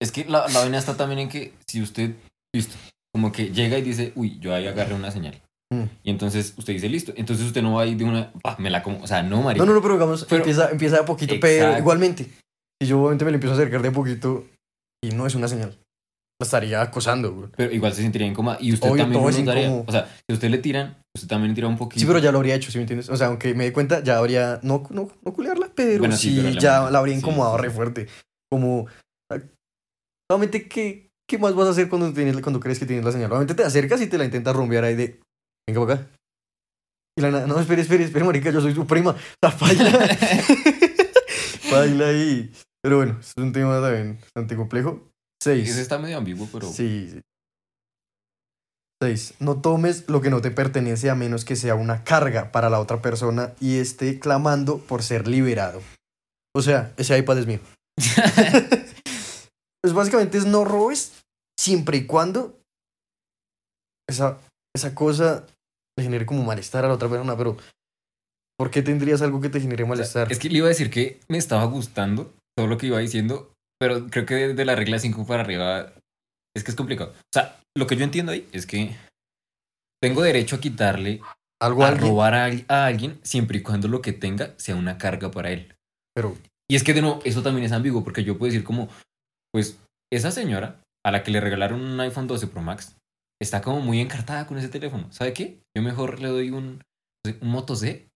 Es 0.00 0.12
que 0.12 0.24
la, 0.24 0.48
la 0.48 0.60
vaina 0.60 0.78
está 0.78 0.96
también 0.96 1.20
en 1.20 1.28
que 1.28 1.54
si 1.66 1.82
usted, 1.82 2.14
listo, 2.54 2.74
como 3.14 3.32
que 3.32 3.50
llega 3.52 3.78
y 3.78 3.82
dice, 3.82 4.12
uy, 4.16 4.38
yo 4.40 4.54
ahí 4.54 4.66
agarré 4.66 4.94
una 4.94 5.10
señal. 5.10 5.40
Mm. 5.72 5.84
Y 6.02 6.10
entonces 6.10 6.54
usted 6.56 6.72
dice, 6.72 6.88
listo. 6.88 7.12
Entonces 7.16 7.46
usted 7.46 7.62
no 7.62 7.74
va 7.74 7.82
a 7.82 7.86
ir 7.86 7.96
de 7.96 8.04
una, 8.04 8.32
pa, 8.42 8.56
me 8.58 8.70
la 8.70 8.82
como. 8.82 9.02
O 9.02 9.06
sea, 9.06 9.22
no, 9.22 9.42
marica. 9.42 9.64
No, 9.64 9.70
no, 9.70 9.74
no, 9.74 9.82
pero 9.82 9.94
digamos, 9.94 10.24
Pero- 10.24 10.38
empieza, 10.42 10.70
empieza 10.70 10.96
de 10.98 11.04
poquito, 11.04 11.34
pero 11.40 11.54
Exacto. 11.54 11.78
igualmente, 11.78 12.30
si 12.80 12.88
yo 12.88 12.98
obviamente 13.00 13.24
me 13.24 13.30
le 13.30 13.36
empiezo 13.36 13.54
a 13.54 13.56
acercar 13.58 13.82
de 13.82 13.90
poquito 13.90 14.46
y 15.02 15.10
no 15.10 15.26
es 15.26 15.34
una 15.34 15.46
señal, 15.48 15.78
la 16.40 16.44
estaría 16.44 16.80
acosando, 16.80 17.32
güey. 17.34 17.48
Pero 17.56 17.72
igual 17.72 17.92
se 17.92 18.02
sentiría 18.02 18.26
incómoda. 18.26 18.58
Y 18.60 18.72
usted 18.72 18.88
Obvio, 18.90 19.04
también 19.04 19.22
lo. 19.46 19.84
O 19.86 19.92
sea, 19.92 20.08
si 20.28 20.34
usted 20.34 20.50
le 20.50 20.58
tiran, 20.58 20.96
usted 21.14 21.28
también 21.28 21.50
le 21.50 21.54
tira 21.54 21.68
un 21.68 21.76
poquito. 21.76 22.00
Sí, 22.00 22.06
pero 22.06 22.18
ya 22.18 22.32
lo 22.32 22.38
habría 22.38 22.54
hecho, 22.54 22.72
¿sí 22.72 22.78
me 22.78 22.82
entiendes? 22.82 23.08
O 23.10 23.16
sea, 23.16 23.28
aunque 23.28 23.54
me 23.54 23.64
dé 23.64 23.72
cuenta, 23.72 24.02
ya 24.02 24.18
habría, 24.18 24.58
no, 24.62 24.82
no, 24.90 25.10
no 25.24 25.32
culearla, 25.32 25.70
pero 25.74 25.98
Bueno, 26.00 26.16
sí, 26.16 26.40
pero 26.42 26.58
ya 26.58 26.90
la 26.90 26.98
habría 26.98 27.14
incomodado 27.14 27.56
sí, 27.56 27.62
re 27.62 27.70
fuerte. 27.70 28.08
Como, 28.50 28.86
obviamente, 30.28 30.66
¿qué, 30.66 31.09
¿qué 31.30 31.38
más 31.38 31.54
vas 31.54 31.68
a 31.68 31.70
hacer 31.70 31.88
cuando, 31.88 32.12
tienes, 32.12 32.36
cuando 32.42 32.58
crees 32.58 32.80
que 32.80 32.86
tienes 32.86 33.04
la 33.04 33.12
señal? 33.12 33.30
Obviamente 33.30 33.54
te 33.54 33.62
acercas 33.62 34.00
y 34.00 34.08
te 34.08 34.18
la 34.18 34.24
intentas 34.24 34.54
rumbear 34.54 34.82
ahí 34.82 34.96
de, 34.96 35.20
venga 35.64 35.86
para 35.86 35.94
acá. 35.94 36.10
Y 37.16 37.22
la 37.22 37.30
nada, 37.30 37.46
no, 37.46 37.60
espere, 37.60 37.82
espere, 37.82 38.02
espere, 38.02 38.24
marica, 38.24 38.50
yo 38.50 38.60
soy 38.60 38.74
su 38.74 38.84
prima. 38.84 39.14
La 39.40 39.50
baila. 39.50 40.16
baila 41.70 42.06
ahí. 42.08 42.52
Pero 42.82 42.96
bueno, 42.96 43.18
es 43.20 43.32
un 43.36 43.52
tema 43.52 43.80
también 43.80 44.18
bastante 44.20 44.56
complejo. 44.56 45.08
Seis. 45.40 45.70
Ese 45.70 45.82
está 45.82 45.98
medio 45.98 46.18
ambiguo, 46.18 46.48
pero. 46.52 46.66
Sí. 46.66 47.08
sí. 47.12 47.20
Seis. 49.00 49.34
No 49.38 49.60
tomes 49.60 50.08
lo 50.08 50.20
que 50.20 50.30
no 50.30 50.40
te 50.40 50.50
pertenece 50.50 51.10
a 51.10 51.14
menos 51.14 51.44
que 51.44 51.54
sea 51.54 51.76
una 51.76 52.02
carga 52.02 52.50
para 52.50 52.70
la 52.70 52.80
otra 52.80 53.00
persona 53.00 53.54
y 53.60 53.78
esté 53.78 54.18
clamando 54.18 54.78
por 54.78 55.04
ser 55.04 55.28
liberado. 55.28 55.80
O 56.56 56.62
sea, 56.62 56.92
ese 56.96 57.16
iPad 57.16 57.38
es 57.38 57.46
mío. 57.46 57.60
Pues 59.82 59.94
básicamente 59.94 60.36
es 60.36 60.44
no 60.44 60.64
robes 60.64 61.19
siempre 61.60 61.98
y 61.98 62.06
cuando 62.06 62.58
esa, 64.08 64.38
esa 64.74 64.94
cosa 64.94 65.46
le 65.98 66.04
genere 66.04 66.24
como 66.24 66.42
malestar 66.42 66.84
a 66.84 66.88
la 66.88 66.94
otra 66.94 67.08
persona, 67.08 67.36
pero 67.36 67.58
¿por 68.58 68.70
qué 68.70 68.82
tendrías 68.82 69.20
algo 69.20 69.40
que 69.40 69.50
te 69.50 69.60
genere 69.60 69.82
O 69.82 69.86
sea, 69.86 69.90
malestar? 69.90 70.32
es 70.32 70.38
que 70.38 70.48
le 70.48 70.58
iba 70.58 70.66
a 70.66 70.70
decir 70.70 70.90
que 70.90 71.20
me 71.28 71.38
estaba 71.38 71.64
gustando 71.64 72.32
todo 72.56 72.66
lo 72.66 72.78
que 72.78 72.86
iba 72.86 72.98
diciendo, 72.98 73.52
pero 73.78 74.06
creo 74.08 74.24
que 74.26 74.34
de, 74.34 74.54
de 74.54 74.64
la 74.64 74.74
regla 74.74 74.98
5 74.98 75.26
para 75.26 75.42
arriba 75.42 75.92
es 76.56 76.64
que 76.64 76.70
es 76.70 76.76
complicado. 76.76 77.12
O 77.12 77.32
sea, 77.32 77.60
lo 77.76 77.86
que 77.86 77.96
yo 77.96 78.04
entiendo 78.04 78.32
ahí 78.32 78.48
es 78.52 78.66
que 78.66 78.96
tengo 80.02 80.22
derecho 80.22 80.56
a 80.56 80.60
quitarle, 80.60 81.20
algo 81.60 81.84
a 81.84 81.90
robar 81.90 82.34
a, 82.34 82.50
a 82.68 82.86
alguien 82.86 83.20
siempre 83.22 83.58
y 83.58 83.62
cuando 83.62 83.86
lo 83.86 84.00
que 84.00 84.12
tenga 84.14 84.54
sea 84.58 84.76
una 84.76 84.96
carga 84.96 85.30
para 85.30 85.50
él. 85.50 85.74
pero 86.14 86.36
Y 86.70 86.76
es 86.76 86.82
que 86.82 86.94
de 86.94 87.02
nuevo, 87.02 87.20
eso 87.24 87.42
también 87.42 87.66
es 87.66 87.72
ambiguo, 87.72 88.02
porque 88.02 88.24
yo 88.24 88.38
puedo 88.38 88.50
decir 88.50 88.64
como, 88.64 88.88
pues, 89.52 89.78
esa 90.10 90.30
señora 90.30 90.80
a 91.04 91.10
la 91.10 91.22
que 91.22 91.30
le 91.30 91.40
regalaron 91.40 91.80
un 91.80 92.00
iPhone 92.00 92.26
12 92.26 92.46
Pro 92.48 92.62
Max 92.62 92.96
está 93.40 93.62
como 93.62 93.80
muy 93.80 94.00
encartada 94.00 94.46
con 94.46 94.58
ese 94.58 94.68
teléfono. 94.68 95.10
¿Sabe 95.12 95.32
qué? 95.32 95.60
Yo 95.76 95.82
mejor 95.82 96.20
le 96.20 96.28
doy 96.28 96.50
un, 96.50 96.82
un 97.40 97.48
Moto 97.48 97.74
C, 97.74 98.08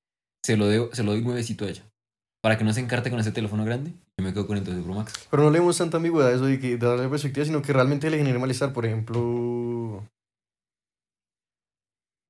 se 0.44 0.56
lo, 0.56 0.68
deo- 0.68 0.90
se 0.92 1.02
lo 1.02 1.12
doy 1.12 1.22
nuevecito 1.22 1.64
a 1.64 1.68
ella. 1.70 1.82
Para 2.42 2.58
que 2.58 2.64
no 2.64 2.74
se 2.74 2.80
encarte 2.80 3.08
con 3.10 3.18
ese 3.20 3.32
teléfono 3.32 3.64
grande, 3.64 3.92
yo 4.18 4.24
me 4.24 4.34
quedo 4.34 4.46
con 4.46 4.58
el 4.58 4.64
12 4.64 4.82
Pro 4.82 4.94
Max. 4.94 5.28
Pero 5.30 5.44
no 5.44 5.50
le 5.50 5.60
demos 5.60 5.78
tanta 5.78 5.96
ambigüedad 5.96 6.30
a 6.30 6.34
eso 6.34 6.44
de, 6.44 6.60
que, 6.60 6.76
de 6.76 6.86
darle 6.86 7.08
perspectiva, 7.08 7.46
sino 7.46 7.62
que 7.62 7.72
realmente 7.72 8.10
le 8.10 8.18
genere 8.18 8.38
malestar. 8.38 8.74
Por 8.74 8.84
ejemplo. 8.84 10.04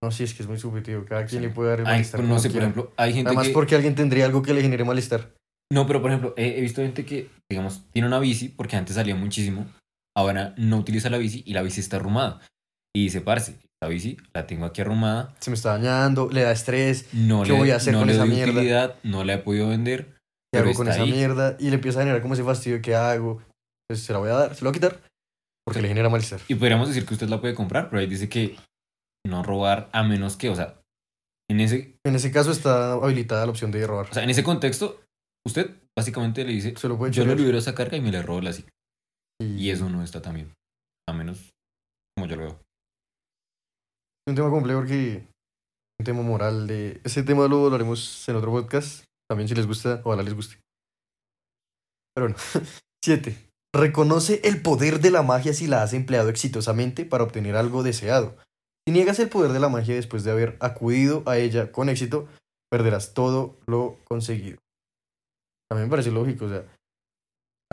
No, 0.03 0.11
sí, 0.11 0.23
es 0.25 0.35
que 0.35 0.43
es 0.43 0.49
muy 0.49 0.59
subjetivo. 0.59 1.05
Cada 1.05 1.25
quien 1.27 1.43
Sí. 1.43 1.49
le 1.49 1.53
puede 1.53 1.71
dar 1.71 1.79
el 1.81 1.85
malestar. 1.87 2.23
no 2.23 2.39
sé, 2.39 2.51
por 2.51 2.61
ejemplo, 2.61 2.93
hay 2.97 3.13
gente 3.15 3.29
Además, 3.31 3.49
que... 3.49 3.53
porque 3.55 3.75
alguien 3.75 3.95
tendría 3.95 4.27
algo 4.27 4.43
que 4.43 4.55
le 4.55 4.63
genere 4.63 4.85
malestar. 4.85 5.35
No, 5.73 5.87
pero 5.87 6.01
por 6.03 6.11
ejemplo, 6.11 6.35
he, 6.37 6.59
he 6.59 6.61
visto 6.61 6.83
gente 6.83 7.05
que, 7.07 7.31
digamos, 7.51 7.83
tiene 7.91 8.07
una 8.07 8.19
bici, 8.21 8.51
porque 8.51 8.77
antes 8.77 8.97
salía 8.97 9.17
muchísimo, 9.17 9.67
ahora 10.17 10.55
no 10.57 10.79
utiliza 10.79 11.11
la 11.11 11.19
bici 11.19 11.43
y 11.47 11.53
la 11.55 11.63
bici 11.63 11.81
está 11.81 11.97
arrumada. 11.97 12.41
Y 12.97 13.05
dice, 13.05 13.21
parce, 13.21 13.57
la 13.83 13.89
bici 13.89 14.17
la 14.33 14.47
tengo 14.47 14.67
aquí 14.67 14.81
arrumada, 14.81 15.35
Se 15.41 15.51
me 15.51 15.57
está 15.57 15.71
dañando, 15.77 16.29
le 16.31 16.43
da 16.43 16.53
estrés. 16.53 17.09
no 17.13 17.43
¿Qué 17.43 17.53
le, 17.53 17.59
voy 17.59 17.71
a 17.71 17.77
hacer 17.77 17.93
no 17.93 18.01
con 18.01 18.09
le 18.09 18.15
esa 18.15 18.25
doy 18.25 18.35
mierda? 18.35 18.53
utilidad, 18.53 18.95
no 19.03 19.25
la 19.25 19.35
he 19.35 19.39
podido 19.39 19.69
vender. 19.69 20.05
¿Qué 20.53 20.61
Pero 20.61 20.67
hago 20.67 20.75
con 20.77 20.89
esa 20.89 21.03
ahí. 21.03 21.11
mierda? 21.13 21.57
Y 21.59 21.69
le 21.71 21.75
empieza 21.75 21.99
a 21.99 22.03
generar 22.03 22.23
como 22.23 22.35
ese 22.35 22.45
fastidio. 22.45 22.81
¿Qué 22.81 22.95
hago? 22.95 23.43
Pues 23.89 24.01
se 24.03 24.13
la 24.13 24.19
voy 24.21 24.31
a 24.31 24.35
dar, 24.35 24.55
se 24.55 24.65
la 24.65 24.71
voy 24.71 24.77
a 24.77 24.81
quitar. 24.81 25.01
Porque 25.67 25.83
le 25.83 25.89
genera 25.89 26.09
malestar. 26.09 26.41
Y 26.47 26.55
podríamos 26.55 26.89
decir 26.89 27.05
que 27.07 27.15
usted 27.15 27.29
la 27.29 27.41
puede 27.41 27.55
comprar, 27.55 27.89
pero 27.91 28.01
ahí 28.01 28.07
dice 28.07 28.29
que 28.29 28.57
no 29.27 29.43
robar 29.43 29.89
a 29.93 30.03
menos 30.03 30.37
que, 30.37 30.51
o 30.51 30.55
sea, 30.55 30.79
en 31.51 31.61
ese, 31.61 31.97
En 32.05 32.15
ese 32.15 32.31
caso 32.31 32.53
está 32.53 32.93
habilitada 32.93 33.45
la 33.47 33.51
opción 33.51 33.71
de 33.71 33.87
robar. 33.87 34.07
o 34.11 34.15
sea, 34.15 34.23
en 34.23 34.31
ese 34.31 34.45
contexto, 34.45 35.01
usted 35.47 35.71
básicamente 35.99 36.45
le 36.45 36.53
dice, 36.53 36.75
se 36.77 36.89
lo 36.89 36.97
puede 36.99 37.13
yo 37.13 37.25
le 37.27 37.35
libero 37.35 37.59
esa 37.59 37.75
carga 37.75 37.97
y 37.97 38.01
me 38.03 38.13
le 38.13 38.23
robo 38.23 38.41
la 38.43 38.51
bici. 38.51 38.65
Y 39.41 39.71
eso 39.71 39.89
no 39.89 40.03
está 40.03 40.23
tan 40.23 40.35
bien. 40.35 40.55
A 41.09 41.13
menos 41.13 41.51
como 42.17 42.27
yo 42.27 42.37
lo 42.37 42.43
veo. 42.43 42.61
Es 44.27 44.31
un 44.31 44.37
tema 44.37 44.51
complejo 44.51 44.81
porque 44.81 45.27
un 46.01 46.05
tema 46.05 46.23
moral 46.23 46.67
de 46.67 47.01
ese 47.05 47.23
tema 47.23 47.47
lo 47.47 47.65
hablaremos 47.65 48.29
en 48.29 48.37
otro 48.37 48.51
podcast 48.51 49.05
también 49.29 49.49
si 49.49 49.55
les 49.55 49.67
gusta 49.67 50.01
ojalá 50.05 50.23
les 50.23 50.35
guste 50.35 50.59
pero 52.15 52.29
bueno 52.29 52.37
siete 53.05 53.37
reconoce 53.75 54.41
el 54.45 54.61
poder 54.61 55.01
de 55.01 55.11
la 55.11 55.23
magia 55.23 55.53
si 55.55 55.67
la 55.67 55.83
has 55.83 55.93
empleado 55.93 56.31
exitosamente 56.31 57.05
para 57.05 57.25
obtener 57.25 57.57
algo 57.57 57.83
deseado 57.83 58.37
si 58.87 58.93
niegas 58.93 59.19
el 59.21 59.29
poder 59.29 59.53
de 59.53 59.61
la 59.61 59.69
magia 59.69 59.95
después 59.95 60.25
de 60.25 60.33
haber 60.33 60.57
acudido 60.61 61.23
a 61.27 61.39
ella 61.39 61.71
con 61.71 61.89
éxito 61.89 62.29
perderás 62.71 63.15
todo 63.15 63.57
lo 63.67 63.99
conseguido 64.05 64.59
a 65.71 65.77
mí 65.77 65.83
me 65.83 65.89
parece 65.89 66.11
lógico 66.11 66.47
o 66.47 66.49
sea 66.49 66.65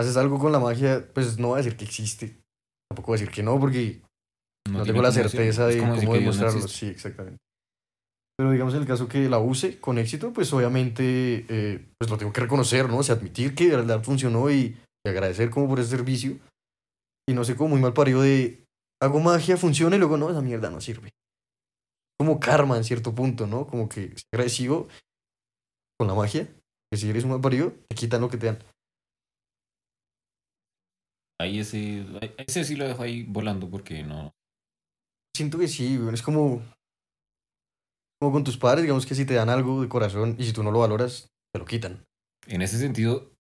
haces 0.01 0.17
algo 0.17 0.37
con 0.39 0.51
la 0.51 0.59
magia 0.59 1.07
pues 1.13 1.37
no 1.39 1.49
voy 1.49 1.55
a 1.55 1.63
decir 1.63 1.77
que 1.77 1.85
existe 1.85 2.41
tampoco 2.89 3.07
voy 3.07 3.17
a 3.17 3.19
decir 3.21 3.33
que 3.33 3.43
no 3.43 3.59
porque 3.59 4.01
no, 4.67 4.83
tiene 4.83 4.85
tengo 4.85 5.01
la 5.01 5.11
certeza 5.11 5.67
de 5.67 5.79
cómo 5.79 5.95
no 5.95 6.13
demostrarlo. 6.13 6.59
existe. 6.59 6.77
sí, 6.77 6.87
exactamente. 6.87 7.39
Pero 8.37 8.51
digamos 8.51 8.73
en 8.73 8.81
el 8.81 8.87
caso 8.87 9.07
que 9.07 9.29
la 9.29 9.39
use 9.39 9.79
con 9.79 9.97
éxito, 9.97 10.33
pues 10.33 10.51
obviamente 10.53 11.45
eh, 11.47 11.85
pues 11.97 12.09
lo 12.09 12.17
tengo 12.17 12.33
que 12.33 12.41
reconocer, 12.41 12.89
¿no? 12.89 12.97
O 12.97 13.03
sea, 13.03 13.15
admitir 13.15 13.55
que 13.55 13.69
de 13.69 13.75
verdad 13.77 14.03
funcionó 14.03 14.49
y, 14.49 14.77
y 15.05 15.09
agradecer 15.09 15.49
como 15.49 15.67
por 15.67 15.79
ese 15.79 15.91
servicio. 15.91 16.37
Y 17.27 17.33
no 17.33 17.43
sé, 17.43 17.55
como 17.55 17.69
muy 17.69 17.81
mal 17.81 17.93
parido 17.93 18.21
de 18.21 18.63
hago 19.01 19.19
magia, 19.19 19.57
funciona 19.57 19.95
y 19.95 19.99
luego 19.99 20.17
no, 20.17 20.29
esa 20.29 20.41
mierda 20.41 20.69
no 20.69 20.81
sirve. 20.81 21.11
Como 22.17 22.39
karma 22.39 22.77
en 22.77 22.83
cierto 22.83 23.13
punto, 23.13 23.47
¿no? 23.47 23.67
Como 23.67 23.89
que 23.89 24.13
agradecido 24.33 24.87
con 25.97 26.07
la 26.07 26.15
magia, 26.15 26.47
que 26.91 26.97
si 26.97 27.09
eres 27.09 27.23
un 27.23 27.31
mal 27.31 27.41
parido, 27.41 27.73
te 27.87 27.95
quitan 27.95 28.21
lo 28.21 28.29
que 28.29 28.37
te 28.37 28.47
dan. 28.47 28.59
Ahí 31.41 31.59
ese, 31.59 32.05
ese 32.37 32.63
sí 32.63 32.75
lo 32.75 32.87
dejo 32.87 33.03
ahí 33.03 33.23
volando 33.23 33.69
porque 33.69 34.03
no. 34.03 34.31
Siento 35.35 35.57
que 35.57 35.67
sí, 35.67 35.99
es 36.13 36.21
como, 36.21 36.61
como 38.19 38.31
con 38.31 38.43
tus 38.43 38.57
padres, 38.57 38.83
digamos 38.83 39.05
que 39.05 39.15
si 39.15 39.25
te 39.25 39.33
dan 39.33 39.49
algo 39.49 39.81
de 39.81 39.89
corazón 39.89 40.35
y 40.37 40.45
si 40.45 40.53
tú 40.53 40.63
no 40.63 40.71
lo 40.71 40.79
valoras, 40.79 41.27
te 41.53 41.59
lo 41.59 41.65
quitan. 41.65 42.03
En 42.47 42.61
ese 42.61 42.77
sentido, 42.77 43.31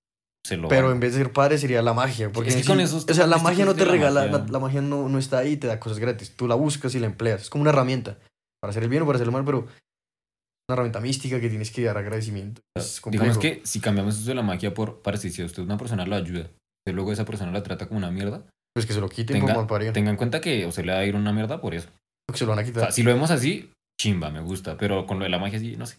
se 0.45 0.57
lo. 0.57 0.67
Pero 0.67 0.87
van. 0.87 0.95
en 0.95 0.99
vez 0.99 1.13
de 1.13 1.19
ser 1.19 1.33
padre 1.33 1.57
sería 1.57 1.81
la 1.81 1.93
magia. 1.93 2.31
Porque 2.31 2.49
es 2.49 2.55
que 2.55 2.65
con 2.65 2.79
esos 2.79 3.05
O 3.09 3.13
sea, 3.13 3.27
la 3.27 3.37
magia 3.37 3.65
no 3.65 3.75
te 3.75 3.85
la 3.85 3.91
regala, 3.91 4.25
la, 4.25 4.31
magia- 4.39 4.51
la 4.51 4.59
magia 4.59 4.81
no, 4.81 5.09
no 5.09 5.19
está 5.19 5.39
ahí 5.39 5.57
te 5.57 5.67
da 5.67 5.79
cosas 5.79 5.99
gratis. 5.99 6.35
Tú 6.35 6.47
la 6.47 6.55
buscas 6.55 6.95
y 6.95 6.99
la 6.99 7.07
empleas. 7.07 7.43
Es 7.43 7.49
como 7.49 7.61
una 7.61 7.71
herramienta 7.71 8.17
para 8.61 8.71
hacer 8.71 8.83
el 8.83 8.89
bien 8.89 9.03
o 9.03 9.05
para 9.05 9.17
hacer 9.17 9.27
el 9.27 9.33
mal, 9.33 9.45
pero 9.45 9.59
una 9.59 10.73
herramienta 10.75 11.01
mística 11.01 11.39
que 11.41 11.49
tienes 11.49 11.71
que 11.71 11.83
dar 11.83 11.97
agradecimiento. 11.97 12.61
Es. 12.75 13.01
Digamos 13.05 13.37
que 13.37 13.61
si 13.65 13.79
cambiamos 13.81 14.17
eso 14.17 14.27
de 14.29 14.35
la 14.35 14.41
magia 14.43 14.73
por 14.73 15.01
para 15.01 15.17
si 15.17 15.41
a 15.41 15.45
usted 15.45 15.61
una 15.61 15.77
persona 15.77 16.05
lo 16.05 16.15
ayuda, 16.15 16.49
luego 16.87 17.11
esa 17.11 17.25
persona 17.25 17.51
la 17.51 17.63
trata 17.63 17.87
como 17.87 17.97
una 17.99 18.11
mierda, 18.11 18.43
Pues 18.73 18.85
que 18.85 18.93
se 18.93 19.01
lo 19.01 19.09
quiten 19.09 19.35
tenga- 19.37 19.53
por 19.53 19.63
malparido. 19.63 19.93
tenga 19.93 20.09
en 20.11 20.17
cuenta 20.17 20.41
que 20.41 20.65
usted 20.65 20.85
le 20.85 20.93
va 20.93 20.99
a 20.99 21.05
ir 21.05 21.15
una 21.15 21.31
mierda 21.33 21.59
por 21.61 21.73
eso. 21.75 21.89
Que 22.31 22.37
se 22.37 22.45
lo 22.45 22.51
van 22.51 22.59
a 22.59 22.61
O 22.61 22.65
quitar. 22.65 22.83
sea, 22.83 22.91
si 22.91 23.03
lo 23.03 23.13
vemos 23.13 23.29
así, 23.31 23.71
chimba, 23.99 24.29
me 24.31 24.39
gusta, 24.41 24.77
pero 24.77 25.05
con 25.05 25.19
lo 25.19 25.23
de 25.25 25.29
la 25.29 25.39
magia 25.39 25.59
sí, 25.59 25.75
no 25.75 25.85
sé. 25.85 25.97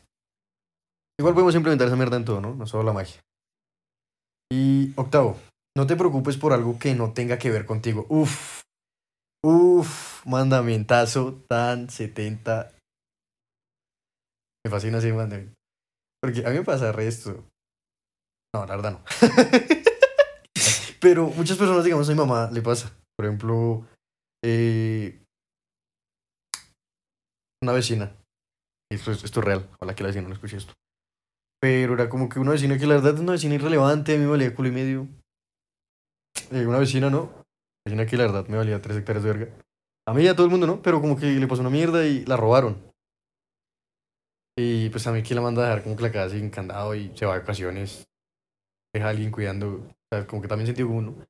Igual 1.21 1.35
podemos 1.35 1.55
implementar 1.55 1.87
esa 1.89 1.97
mierda 1.97 2.17
en 2.17 2.25
todo, 2.25 2.41
¿no? 2.41 2.55
No 2.55 2.67
solo 2.67 2.83
la 2.85 2.93
magia. 2.93 3.21
Y 4.51 4.93
octavo, 4.97 5.39
no 5.77 5.87
te 5.87 5.97
preocupes 5.97 6.37
por 6.37 6.53
algo 6.53 6.79
que 6.79 6.95
no 6.95 7.13
tenga 7.13 7.39
que 7.39 7.51
ver 7.51 7.65
contigo. 7.67 8.07
Uf. 8.09 8.63
Uf. 9.45 10.25
Mandamentazo 10.27 11.35
tan 11.49 11.91
70. 11.91 12.73
Me 14.65 14.71
fascina 14.71 14.99
ese 14.99 15.13
mandamiento. 15.13 15.55
Porque 16.21 16.47
a 16.47 16.51
mí 16.51 16.57
me 16.59 16.65
pasa 16.65 16.93
resto. 16.93 17.45
No, 18.55 18.65
la 18.67 18.77
verdad 18.77 18.93
no. 18.93 19.05
Pero 21.03 21.27
muchas 21.27 21.59
personas, 21.59 21.83
digamos, 21.83 22.09
a 22.09 22.13
mi 22.13 22.19
mamá 22.19 22.49
le 22.53 22.63
pasa. 22.63 22.97
Por 23.17 23.27
ejemplo, 23.27 23.85
eh, 24.45 25.21
una 27.61 27.73
vecina. 27.73 28.15
Esto 28.91 29.11
es, 29.11 29.25
esto 29.25 29.41
es 29.41 29.47
real, 29.47 29.69
ojalá 29.75 29.97
que 29.97 30.03
la 30.05 30.11
vecina 30.11 30.29
no 30.29 30.35
escuche 30.35 30.59
esto. 30.59 30.75
Pero 31.61 31.95
era 31.95 32.09
como 32.09 32.29
que 32.29 32.39
una 32.39 32.53
vecina 32.53 32.79
que 32.79 32.87
la 32.87 32.95
verdad 32.95 33.15
es 33.15 33.21
una 33.21 33.33
vecina 33.33 33.57
irrelevante, 33.57 34.15
a 34.15 34.19
mí 34.19 34.25
me 34.25 34.31
valía 34.31 34.55
culo 34.55 34.69
y 34.69 34.73
medio. 34.73 35.09
Eh, 36.53 36.67
una 36.67 36.79
vecina, 36.79 37.11
¿no? 37.11 37.33
Vecina 37.85 38.07
que 38.07 38.17
la 38.17 38.27
verdad 38.27 38.47
me 38.47 38.57
valía 38.57 38.81
tres 38.81 38.99
hectáreas 38.99 39.25
de 39.25 39.33
verga. 39.33 39.55
A 40.07 40.15
mí 40.15 40.23
y 40.23 40.29
a 40.29 40.37
todo 40.37 40.47
el 40.47 40.53
mundo, 40.53 40.67
¿no? 40.67 40.83
Pero 40.83 41.01
como 41.01 41.17
que 41.17 41.27
le 41.27 41.49
pasó 41.49 41.63
una 41.63 41.71
mierda 41.71 42.07
y 42.07 42.25
la 42.27 42.37
robaron. 42.37 42.81
Y 44.57 44.91
pues 44.91 45.07
a 45.07 45.13
mí 45.13 45.23
que 45.23 45.35
la 45.35 45.41
manda 45.41 45.63
a 45.63 45.67
dejar 45.67 45.83
como 45.83 45.97
que 45.97 46.03
la 46.03 46.13
casa 46.13 46.35
sin 46.37 46.51
candado 46.51 46.95
y 46.95 47.17
se 47.17 47.27
va 47.27 47.35
de 47.35 47.41
vacaciones. 47.41 48.05
Deja 48.95 49.07
a 49.07 49.11
alguien 49.11 49.31
cuidando. 49.31 49.89
Sea, 50.13 50.27
como 50.27 50.43
que 50.43 50.49
también 50.49 50.67
sentido 50.67 50.89
común, 50.89 51.07
¿no? 51.07 51.25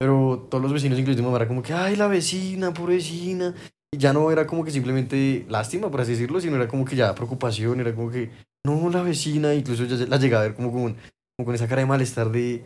Pero 0.00 0.48
todos 0.50 0.62
los 0.62 0.72
vecinos, 0.72 0.98
incluso 0.98 1.18
mi 1.18 1.24
mamá, 1.24 1.36
era 1.36 1.46
como 1.46 1.62
que, 1.62 1.72
ay, 1.72 1.94
la 1.94 2.08
vecina, 2.08 2.74
pobre 2.74 2.96
vecina. 2.96 3.54
Y 3.94 3.98
ya 3.98 4.12
no 4.12 4.30
era 4.30 4.44
como 4.46 4.64
que 4.64 4.72
simplemente 4.72 5.46
lástima, 5.48 5.90
por 5.90 6.00
así 6.00 6.12
decirlo, 6.12 6.40
sino 6.40 6.56
era 6.56 6.66
como 6.66 6.84
que 6.84 6.96
ya 6.96 7.14
preocupación, 7.14 7.80
era 7.80 7.94
como 7.94 8.10
que, 8.10 8.30
no, 8.66 8.90
la 8.90 9.02
vecina, 9.02 9.54
incluso 9.54 9.84
ya 9.84 10.04
la 10.06 10.16
llegaba 10.16 10.42
a 10.42 10.46
ver 10.48 10.56
como 10.56 10.72
con, 10.72 10.94
como 11.36 11.46
con 11.46 11.54
esa 11.54 11.68
cara 11.68 11.82
de 11.82 11.86
malestar 11.86 12.30
de, 12.30 12.64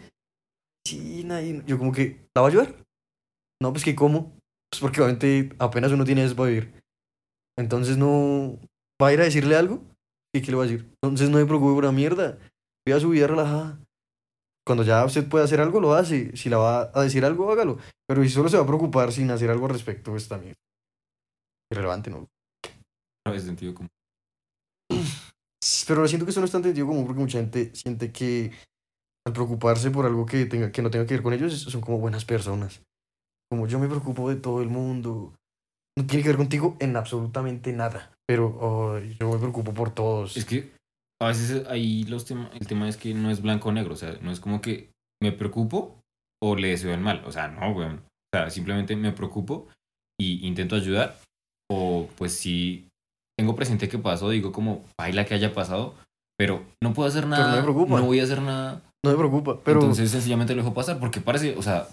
vecina, 0.85 1.43
y 1.43 1.63
yo 1.67 1.79
como 1.79 1.93
que, 1.93 2.29
¿la 2.35 2.43
va 2.43 2.49
a 2.49 2.51
ayudar? 2.51 2.75
No, 3.61 3.73
pues 3.73 3.85
que 3.85 3.95
cómo, 3.95 4.33
pues 4.71 4.81
porque 4.81 5.01
obviamente 5.01 5.55
apenas 5.59 5.93
uno 5.93 6.05
tiene 6.05 6.25
eso 6.25 6.35
para 6.35 6.49
vivir. 6.49 6.73
Entonces 7.59 7.99
no, 7.99 8.59
¿va 9.01 9.09
a 9.09 9.13
ir 9.13 9.21
a 9.21 9.25
decirle 9.25 9.57
algo? 9.57 9.83
¿Y 10.35 10.41
qué 10.41 10.51
le 10.51 10.57
va 10.57 10.65
a 10.65 10.67
decir? 10.67 10.91
Entonces 11.03 11.31
no 11.31 11.39
me 11.39 11.47
preocupe 11.47 11.75
por 11.75 11.85
la 11.85 11.93
mierda, 11.93 12.39
viva 12.87 12.99
su 12.99 13.11
vida 13.11 13.27
relajada. 13.27 13.79
Cuando 14.65 14.85
ya 14.85 15.05
usted 15.05 15.29
puede 15.29 15.45
hacer 15.45 15.61
algo, 15.61 15.81
lo 15.81 15.95
hace. 15.95 16.37
Si 16.37 16.49
la 16.49 16.59
va 16.59 16.91
a 16.95 17.03
decir 17.03 17.25
algo, 17.25 17.51
hágalo. 17.51 17.79
Pero 18.07 18.23
si 18.23 18.29
solo 18.29 18.49
se 18.49 18.57
va 18.57 18.63
a 18.63 18.67
preocupar 18.67 19.13
sin 19.13 19.31
hacer 19.31 19.51
algo 19.51 19.67
al 19.67 19.73
respecto, 19.73 20.13
pues 20.13 20.29
también. 20.29 20.55
Irrelevante, 21.71 22.11
¿no? 22.11 22.29
No 23.27 23.35
es 23.35 23.43
sentido 23.43 23.75
común. 23.75 23.91
Pero 25.87 26.07
siento 26.09 26.27
que 26.27 26.31
eso 26.31 26.41
no 26.41 26.47
es 26.47 26.53
tan 26.53 26.63
sentido 26.63 26.87
común 26.87 27.07
porque 27.07 27.21
mucha 27.21 27.39
gente 27.39 27.75
siente 27.75 28.13
que 28.13 28.53
al 29.27 29.33
preocuparse 29.33 29.91
por 29.91 30.07
algo 30.07 30.27
que, 30.27 30.47
tenga, 30.47 30.73
que 30.73 30.83
no 30.83 30.91
tenga 30.91 31.07
que 31.07 31.15
ver 31.15 31.23
con 31.23 31.33
ellos, 31.33 31.61
son 31.61 31.81
como 31.81 31.99
buenas 31.99 32.25
personas. 32.25 32.83
Como 33.51 33.67
yo 33.67 33.79
me 33.79 33.89
preocupo 33.89 34.29
de 34.29 34.37
todo 34.37 34.63
el 34.63 34.69
mundo. 34.69 35.35
No 35.97 36.07
tiene 36.07 36.23
que 36.23 36.31
ver 36.31 36.39
contigo 36.39 36.77
en 36.81 36.97
absolutamente 36.97 37.73
nada. 37.73 38.13
Pero 38.27 38.97
ay, 38.97 39.17
yo 39.21 39.31
me 39.31 39.39
preocupo 39.39 39.75
por 39.75 39.93
todos. 39.93 40.37
Es 40.37 40.45
que 40.45 40.73
a 41.25 41.29
veces 41.29 41.67
ahí 41.69 42.05
los 42.05 42.25
tema, 42.25 42.51
el 42.59 42.67
tema 42.67 42.89
es 42.89 42.97
que 42.97 43.15
no 43.15 43.31
es 43.31 43.43
blanco 43.43 43.69
o 43.69 43.73
negro. 43.73 43.95
O 43.95 43.97
sea, 43.97 44.17
no 44.21 44.31
es 44.31 44.41
como 44.41 44.61
que 44.61 44.91
me 45.23 45.33
preocupo 45.33 46.01
o 46.43 46.57
le 46.57 46.69
deseo 46.69 46.93
el 46.93 47.01
mal. 47.01 47.23
O 47.27 47.33
sea, 47.33 47.49
no, 47.49 47.71
weón. 47.71 48.03
O 48.35 48.37
sea, 48.37 48.51
simplemente 48.51 48.97
me 48.97 49.13
preocupo 49.13 49.69
y 50.21 50.47
intento 50.47 50.77
ayudar. 50.77 51.19
O 51.71 52.09
pues 52.17 52.35
si 52.35 52.89
tengo 53.39 53.55
presente 53.55 53.89
que 53.89 53.99
pasó, 53.99 54.31
digo 54.31 54.53
como, 54.53 54.85
baila 54.99 55.25
que 55.25 55.35
haya 55.35 55.53
pasado. 55.53 55.95
Pero 56.39 56.65
no 56.83 56.93
puedo 56.93 57.09
hacer 57.09 57.25
no 57.25 57.31
nada. 57.31 57.57
me 57.57 57.63
preocupa. 57.63 58.01
no 58.01 58.07
voy 58.07 58.21
a 58.21 58.25
hacer 58.25 58.43
nada. 58.43 58.83
No 59.05 59.11
me 59.11 59.17
preocupa. 59.17 59.61
Pero 59.65 59.81
Entonces 59.81 60.11
sencillamente 60.11 60.55
lo 60.55 60.63
dejo 60.63 60.75
pasar 60.75 60.99
porque 60.99 61.21
parece, 61.21 61.57
o 61.57 61.63
sea, 61.63 61.89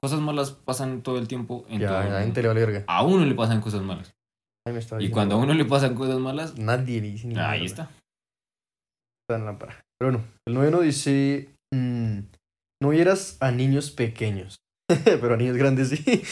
cosas 0.00 0.20
malas 0.20 0.52
pasan 0.52 1.02
todo 1.02 1.18
el 1.18 1.28
tiempo. 1.28 1.66
En 1.68 1.80
ya, 1.80 1.88
todo 1.88 1.98
a 1.98 2.22
gente 2.22 2.42
le 2.42 2.48
vale. 2.48 2.84
A 2.86 3.02
uno 3.02 3.24
le 3.24 3.34
pasan 3.34 3.60
cosas 3.60 3.82
malas. 3.82 4.14
Ahí 4.66 4.74
me 4.74 5.04
Y 5.04 5.10
cuando 5.10 5.36
a 5.36 5.38
uno 5.38 5.54
le 5.54 5.64
pasan 5.64 5.94
cosas 5.94 6.18
malas, 6.18 6.58
Nadie 6.58 7.00
le 7.00 7.12
dice 7.12 7.28
ni 7.28 7.36
ahí 7.38 7.64
está. 7.64 7.90
La 9.28 9.38
lámpara. 9.38 9.80
Pero 9.98 10.12
bueno, 10.12 10.26
el 10.46 10.54
noveno 10.54 10.80
dice: 10.80 11.48
mm, 11.72 12.18
No 12.82 12.90
vieras 12.90 13.36
a 13.40 13.50
niños 13.50 13.90
pequeños. 13.90 14.56
Pero 15.04 15.34
a 15.34 15.36
niños 15.36 15.56
grandes 15.56 15.88
sí. 15.88 16.22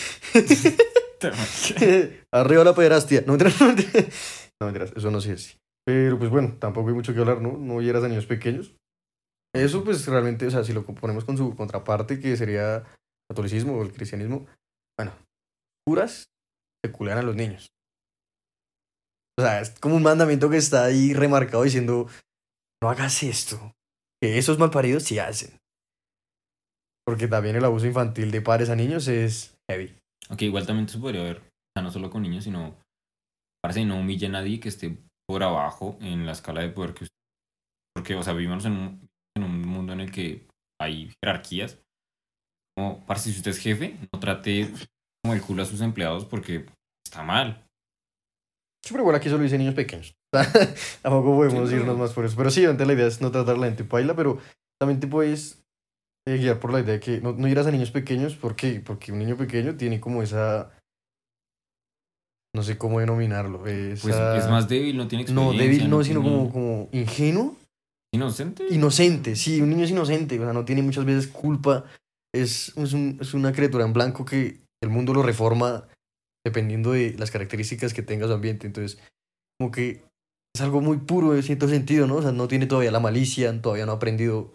Arriba 2.33 2.65
la 2.65 2.75
pederastia. 2.75 3.25
No 3.27 3.33
mentiras, 3.33 3.61
no 3.61 3.67
mentiras. 3.69 4.53
No 4.61 4.69
eso 4.69 5.11
no 5.11 5.21
sé 5.21 5.33
así. 5.33 5.57
Pero 5.85 6.19
pues 6.19 6.31
bueno, 6.31 6.57
tampoco 6.59 6.89
hay 6.89 6.95
mucho 6.95 7.13
que 7.13 7.21
hablar, 7.21 7.41
¿no? 7.41 7.59
No 7.59 7.79
vieras 7.79 8.05
a 8.05 8.09
niños 8.09 8.27
pequeños. 8.27 8.75
Eso 9.55 9.85
pues 9.85 10.07
realmente, 10.07 10.47
o 10.47 10.51
sea, 10.51 10.65
si 10.65 10.73
lo 10.73 10.85
ponemos 10.85 11.25
con 11.25 11.37
su 11.37 11.55
contraparte, 11.55 12.19
que 12.19 12.37
sería 12.37 12.77
el 12.77 12.85
catolicismo 13.31 13.77
o 13.77 13.83
el 13.83 13.93
cristianismo, 13.93 14.47
bueno, 14.99 15.13
curas 15.87 16.25
se 16.85 16.93
culean 16.93 17.19
a 17.19 17.23
los 17.23 17.37
niños. 17.37 17.69
O 19.39 19.43
sea, 19.43 19.61
es 19.61 19.71
como 19.79 19.97
un 19.97 20.03
mandamiento 20.03 20.49
que 20.49 20.57
está 20.57 20.85
ahí 20.85 21.13
remarcado 21.13 21.63
diciendo, 21.63 22.09
no 22.85 22.91
hagas 22.91 23.23
esto. 23.23 23.75
Que 24.21 24.37
esos 24.37 24.59
malparidos 24.59 25.05
sí 25.05 25.19
hacen. 25.19 25.59
Porque 27.07 27.29
también 27.29 27.57
el 27.57 27.65
abuso 27.65 27.87
infantil 27.87 28.31
de 28.31 28.43
padres 28.43 28.69
a 28.69 28.77
niños 28.77 29.09
es 29.09 29.57
heavy. 29.71 29.97
Aunque 30.29 30.45
igual 30.45 30.67
también 30.67 30.89
se 30.89 30.99
podría 30.99 31.23
ver, 31.23 31.39
o 31.39 31.73
sea, 31.75 31.83
no 31.83 31.91
solo 31.91 32.11
con 32.11 32.23
niños, 32.23 32.45
sino, 32.45 32.77
parece 33.63 33.81
que 33.81 33.87
no 33.87 33.99
humille 33.99 34.27
a 34.27 34.31
nadie 34.31 34.61
que 34.61 34.69
esté 34.69 34.99
por 35.27 35.43
abajo 35.43 35.97
en 36.03 36.27
la 36.27 36.33
escala 36.33 36.61
de 36.61 36.69
poder 36.69 36.93
que 36.93 37.05
usted. 37.05 37.17
Porque, 37.95 38.15
o 38.17 38.23
sea, 38.23 38.35
vivimos 38.35 38.65
en 38.67 38.73
un, 38.73 39.09
en 39.35 39.45
un 39.45 39.63
mundo 39.63 39.95
en 39.95 40.01
el 40.01 40.13
que 40.13 40.47
hay 40.79 41.11
jerarquías. 41.23 41.79
Como, 42.77 43.05
parce, 43.07 43.31
si 43.31 43.39
usted 43.39 43.53
es 43.53 43.59
jefe, 43.59 43.97
no 44.13 44.21
trate 44.21 44.71
como 45.23 45.35
el 45.35 45.41
culo 45.41 45.63
a 45.63 45.67
sus 45.67 45.81
empleados 45.81 46.27
porque 46.27 46.67
está 47.07 47.23
mal. 47.23 47.67
Sí, 48.85 48.91
pero 48.93 49.05
igual 49.05 49.17
aquí 49.17 49.31
solo 49.31 49.43
dice 49.43 49.57
niños 49.57 49.75
pequeños. 49.75 50.15
Tampoco 51.03 51.37
podemos 51.37 51.69
Sí, 51.71 51.77
irnos 51.77 51.97
más 51.99 52.13
por 52.13 52.25
eso. 52.25 52.35
Pero 52.37 52.51
sí, 52.51 52.65
antes 52.65 52.87
la 52.87 52.93
idea 52.93 53.07
es 53.07 53.21
no 53.21 53.31
tratar 53.31 53.57
a 53.57 53.59
la 53.59 53.67
gente 53.67 53.85
paila, 53.85 54.15
pero 54.17 54.39
también 54.81 55.01
te 55.01 55.07
puedes 55.07 55.63
eh, 56.27 56.39
guiar 56.39 56.59
por 56.61 56.73
la 56.73 56.81
idea 56.81 56.95
de 56.95 57.01
que 57.01 57.21
no, 57.21 57.33
no 57.33 57.47
irás 57.49 57.67
a 57.67 57.71
niños 57.71 57.91
pequeños. 57.91 58.35
¿Por 58.37 58.57
qué? 58.57 58.83
Porque 58.85 59.13
un 59.13 59.19
niño 59.19 59.37
pequeño 59.37 59.77
tiene 59.77 60.01
como 60.01 60.23
esa... 60.23 60.71
No 62.55 62.63
sé 62.63 62.79
cómo 62.79 63.01
denominarlo. 63.01 63.67
Esa, 63.67 64.03
Pues 64.03 64.15
es 64.45 64.49
más 64.51 64.69
débil, 64.69 64.97
no 64.97 65.09
tiene 65.09 65.25
No, 65.33 65.51
experiencia. 65.53 65.63
débil 65.65 65.91
no, 65.91 66.05
sino 66.05 66.21
tiene- 66.23 66.37
como, 66.37 66.53
como 66.53 66.89
ingenuo. 66.93 67.57
Inocente. 68.15 68.65
Inocente, 68.71 69.35
sí, 69.35 69.61
un 69.61 69.71
niño 69.71 69.85
es 69.85 69.91
inocente. 69.91 70.39
O 70.39 70.45
sea, 70.45 70.53
no 70.53 70.65
tiene 70.65 70.83
muchas 70.83 71.05
veces 71.05 71.27
culpa. 71.27 71.85
Es, 72.33 72.73
es, 72.77 72.93
un- 72.93 73.19
es 73.21 73.35
una 73.35 73.53
criatura 73.53 73.85
en 73.85 73.93
blanco 73.93 74.25
que 74.25 74.61
el 74.83 74.89
mundo 74.91 75.13
lo 75.13 75.23
reforma 75.23 75.89
dependiendo 76.47 76.93
de 76.93 77.15
las 77.19 77.31
características 77.33 77.93
que 77.93 78.03
tenga 78.03 78.29
su 78.29 78.33
ambiente. 78.35 78.69
Entonces, 78.69 79.01
como 79.59 79.73
que 79.73 80.05
es 80.55 80.61
algo 80.61 80.81
muy 80.81 80.99
puro 80.99 81.35
en 81.35 81.43
cierto 81.43 81.69
sentido, 81.69 82.07
¿no? 82.07 82.17
O 82.17 82.23
sea, 82.23 82.33
no 82.33 82.47
tiene 82.47 82.67
todavía 82.67 82.93
la 82.93 83.01
malicia, 83.01 83.61
todavía 83.61 83.87
no 83.87 83.93
ha 83.93 83.97
aprendido 83.97 84.53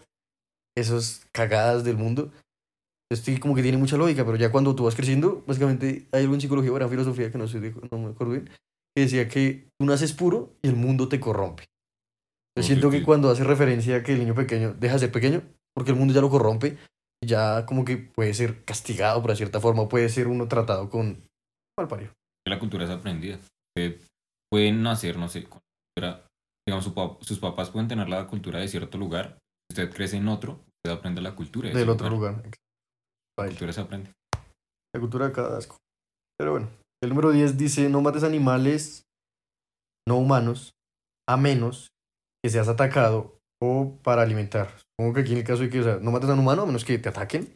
esas 0.78 1.28
cagadas 1.34 1.84
del 1.84 1.98
mundo. 1.98 2.32
Esto 3.12 3.32
como 3.42 3.56
que 3.56 3.64
tiene 3.64 3.78
mucha 3.78 3.98
lógica, 3.98 4.24
pero 4.24 4.38
ya 4.38 4.52
cuando 4.52 4.76
tú 4.76 4.86
vas 4.86 4.96
creciendo, 4.96 5.44
básicamente 5.46 6.08
hay 6.12 6.22
algo 6.22 6.36
en 6.36 6.42
psicología 6.42 6.72
o 6.72 6.78
era 6.78 6.88
filosofía 6.88 7.32
que 7.32 7.38
no, 7.38 7.48
sé, 7.48 7.60
no 7.92 7.98
me 7.98 8.10
acuerdo 8.12 8.34
bien, 8.34 8.50
que 8.96 9.02
decía 9.02 9.28
que 9.28 9.68
tú 9.80 9.86
naces 9.86 10.14
puro 10.14 10.54
y 10.62 10.68
el 10.68 10.76
mundo 10.76 11.10
te 11.10 11.20
corrompe. 11.20 11.66
Yo 12.56 12.64
siento 12.64 12.92
que 12.92 13.04
cuando 13.04 13.30
hace 13.30 13.44
referencia 13.44 13.98
a 13.98 14.04
que 14.04 14.14
el 14.14 14.20
niño 14.20 14.36
pequeño 14.36 14.74
deja 14.74 14.94
de 14.94 15.00
ser 15.00 15.12
pequeño, 15.12 15.42
porque 15.74 15.92
el 15.92 15.98
mundo 15.98 16.14
ya 16.14 16.22
lo 16.22 16.30
corrompe, 16.30 16.78
ya 17.26 17.66
como 17.66 17.84
que 17.84 17.98
puede 17.98 18.34
ser 18.34 18.64
castigado 18.64 19.22
por 19.22 19.36
cierta 19.36 19.60
forma, 19.60 19.90
puede 19.90 20.10
ser 20.10 20.28
uno 20.28 20.48
tratado 20.48 20.90
con 20.90 21.24
mal 21.78 21.88
parido. 21.88 22.12
La 22.46 22.60
cultura 22.60 22.86
es 22.86 22.90
aprendida. 22.90 23.40
Usted 23.76 24.00
puede 24.52 24.72
nacer, 24.72 25.18
no 25.18 25.30
sé, 25.30 25.46
con 25.46 25.62
digamos, 26.68 26.84
su 26.84 27.18
sus 27.22 27.40
papás 27.40 27.70
pueden 27.70 27.88
tener 27.88 28.10
la 28.10 28.28
cultura 28.28 28.60
de 28.60 28.68
cierto 28.68 28.98
lugar. 28.98 29.38
Si 29.70 29.80
usted 29.80 29.94
crece 29.94 30.18
en 30.18 30.28
otro, 30.28 30.64
usted 30.84 30.98
aprende 30.98 31.22
la 31.22 31.36
cultura 31.36 31.70
de 31.70 31.76
Del 31.76 31.90
otro 31.90 32.10
lugar. 32.10 32.44
La 33.38 33.48
cultura 33.48 33.74
se 33.74 33.82
aprende. 33.82 34.12
La 34.94 35.00
cultura 35.00 35.28
de 35.28 35.34
cada 35.34 35.58
asco. 35.58 35.78
Pero 36.38 36.52
bueno, 36.52 36.70
el 37.04 37.10
número 37.10 37.32
10 37.32 37.58
dice, 37.58 37.90
no 37.90 38.02
mates 38.02 38.24
animales 38.24 39.04
no 40.10 40.18
humanos, 40.18 40.74
a 41.28 41.38
menos 41.38 41.90
que 42.44 42.50
seas 42.50 42.68
atacado 42.68 43.38
o 43.62 43.98
para 44.04 44.24
alimentar. 44.24 44.76
Supongo 44.80 45.14
que 45.14 45.22
aquí 45.22 45.34
en 45.34 45.38
el 45.38 45.44
caso 45.44 45.62
de 45.62 45.70
que, 45.70 45.80
o 45.80 45.84
sea, 45.84 46.00
no 46.02 46.12
mates 46.12 46.30
a 46.30 46.34
un 46.34 46.40
humano 46.40 46.64
a 46.64 46.66
menos 46.66 46.84
que 46.84 46.98
te 46.98 47.10
ataquen. 47.10 47.54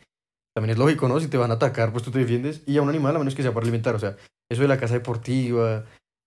También 0.56 0.74
es 0.74 0.78
lógico, 0.78 1.08
¿no? 1.08 1.20
Si 1.20 1.28
te 1.28 1.38
van 1.38 1.50
a 1.50 1.56
atacar, 1.56 1.92
pues 1.92 2.04
tú 2.04 2.12
te 2.12 2.20
defiendes. 2.20 2.62
Y 2.68 2.78
a 2.78 2.84
un 2.84 2.90
animal 2.90 3.16
a 3.16 3.20
menos 3.20 3.34
que 3.34 3.42
sea 3.42 3.54
para 3.54 3.64
alimentar. 3.64 3.96
O 3.96 4.00
sea, 4.00 4.18
eso 4.52 4.62
de 4.62 4.68
la 4.68 4.78
casa 4.78 4.94
deportiva, 4.94 5.86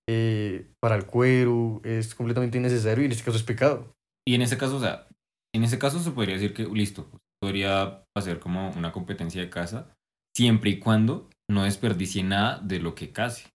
eh, 0.09 0.71
para 0.81 0.97
el 0.97 1.07
cuero, 1.07 1.81
es 1.85 2.14
completamente 2.14 2.59
innecesario 2.59 3.03
y 3.03 3.07
en 3.07 3.12
este 3.12 3.25
caso 3.25 3.37
es 3.37 3.42
pecado. 3.42 3.95
Y 4.27 4.35
en 4.35 4.42
ese 4.42 4.59
caso, 4.59 4.77
o 4.77 4.81
sea, 4.81 5.09
en 5.55 5.64
ese 5.64 5.79
caso 5.79 6.01
se 6.01 6.11
podría 6.11 6.35
decir 6.35 6.55
que, 6.55 6.64
listo, 6.64 7.11
podría 7.40 8.05
hacer 8.16 8.40
como 8.40 8.71
una 8.71 8.92
competencia 8.92 9.40
de 9.40 9.51
caza, 9.51 9.95
siempre 10.37 10.71
y 10.71 10.79
cuando 10.79 11.31
no 11.51 11.64
desperdicie 11.64 12.23
nada 12.23 12.59
de 12.59 12.79
lo 12.79 12.95
que 12.95 13.12
case. 13.12 13.49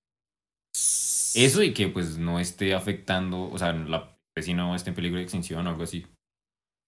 Eso 1.34 1.64
y 1.64 1.74
que 1.74 1.88
pues 1.88 2.18
no 2.18 2.40
esté 2.40 2.74
afectando, 2.74 3.50
o 3.50 3.58
sea, 3.58 3.74
la 3.74 4.18
especie 4.30 4.54
no 4.54 4.76
esté 4.76 4.90
en 4.90 4.96
peligro 4.96 5.18
de 5.18 5.24
extinción 5.24 5.66
o 5.66 5.70
algo 5.70 5.84
así. 5.84 6.06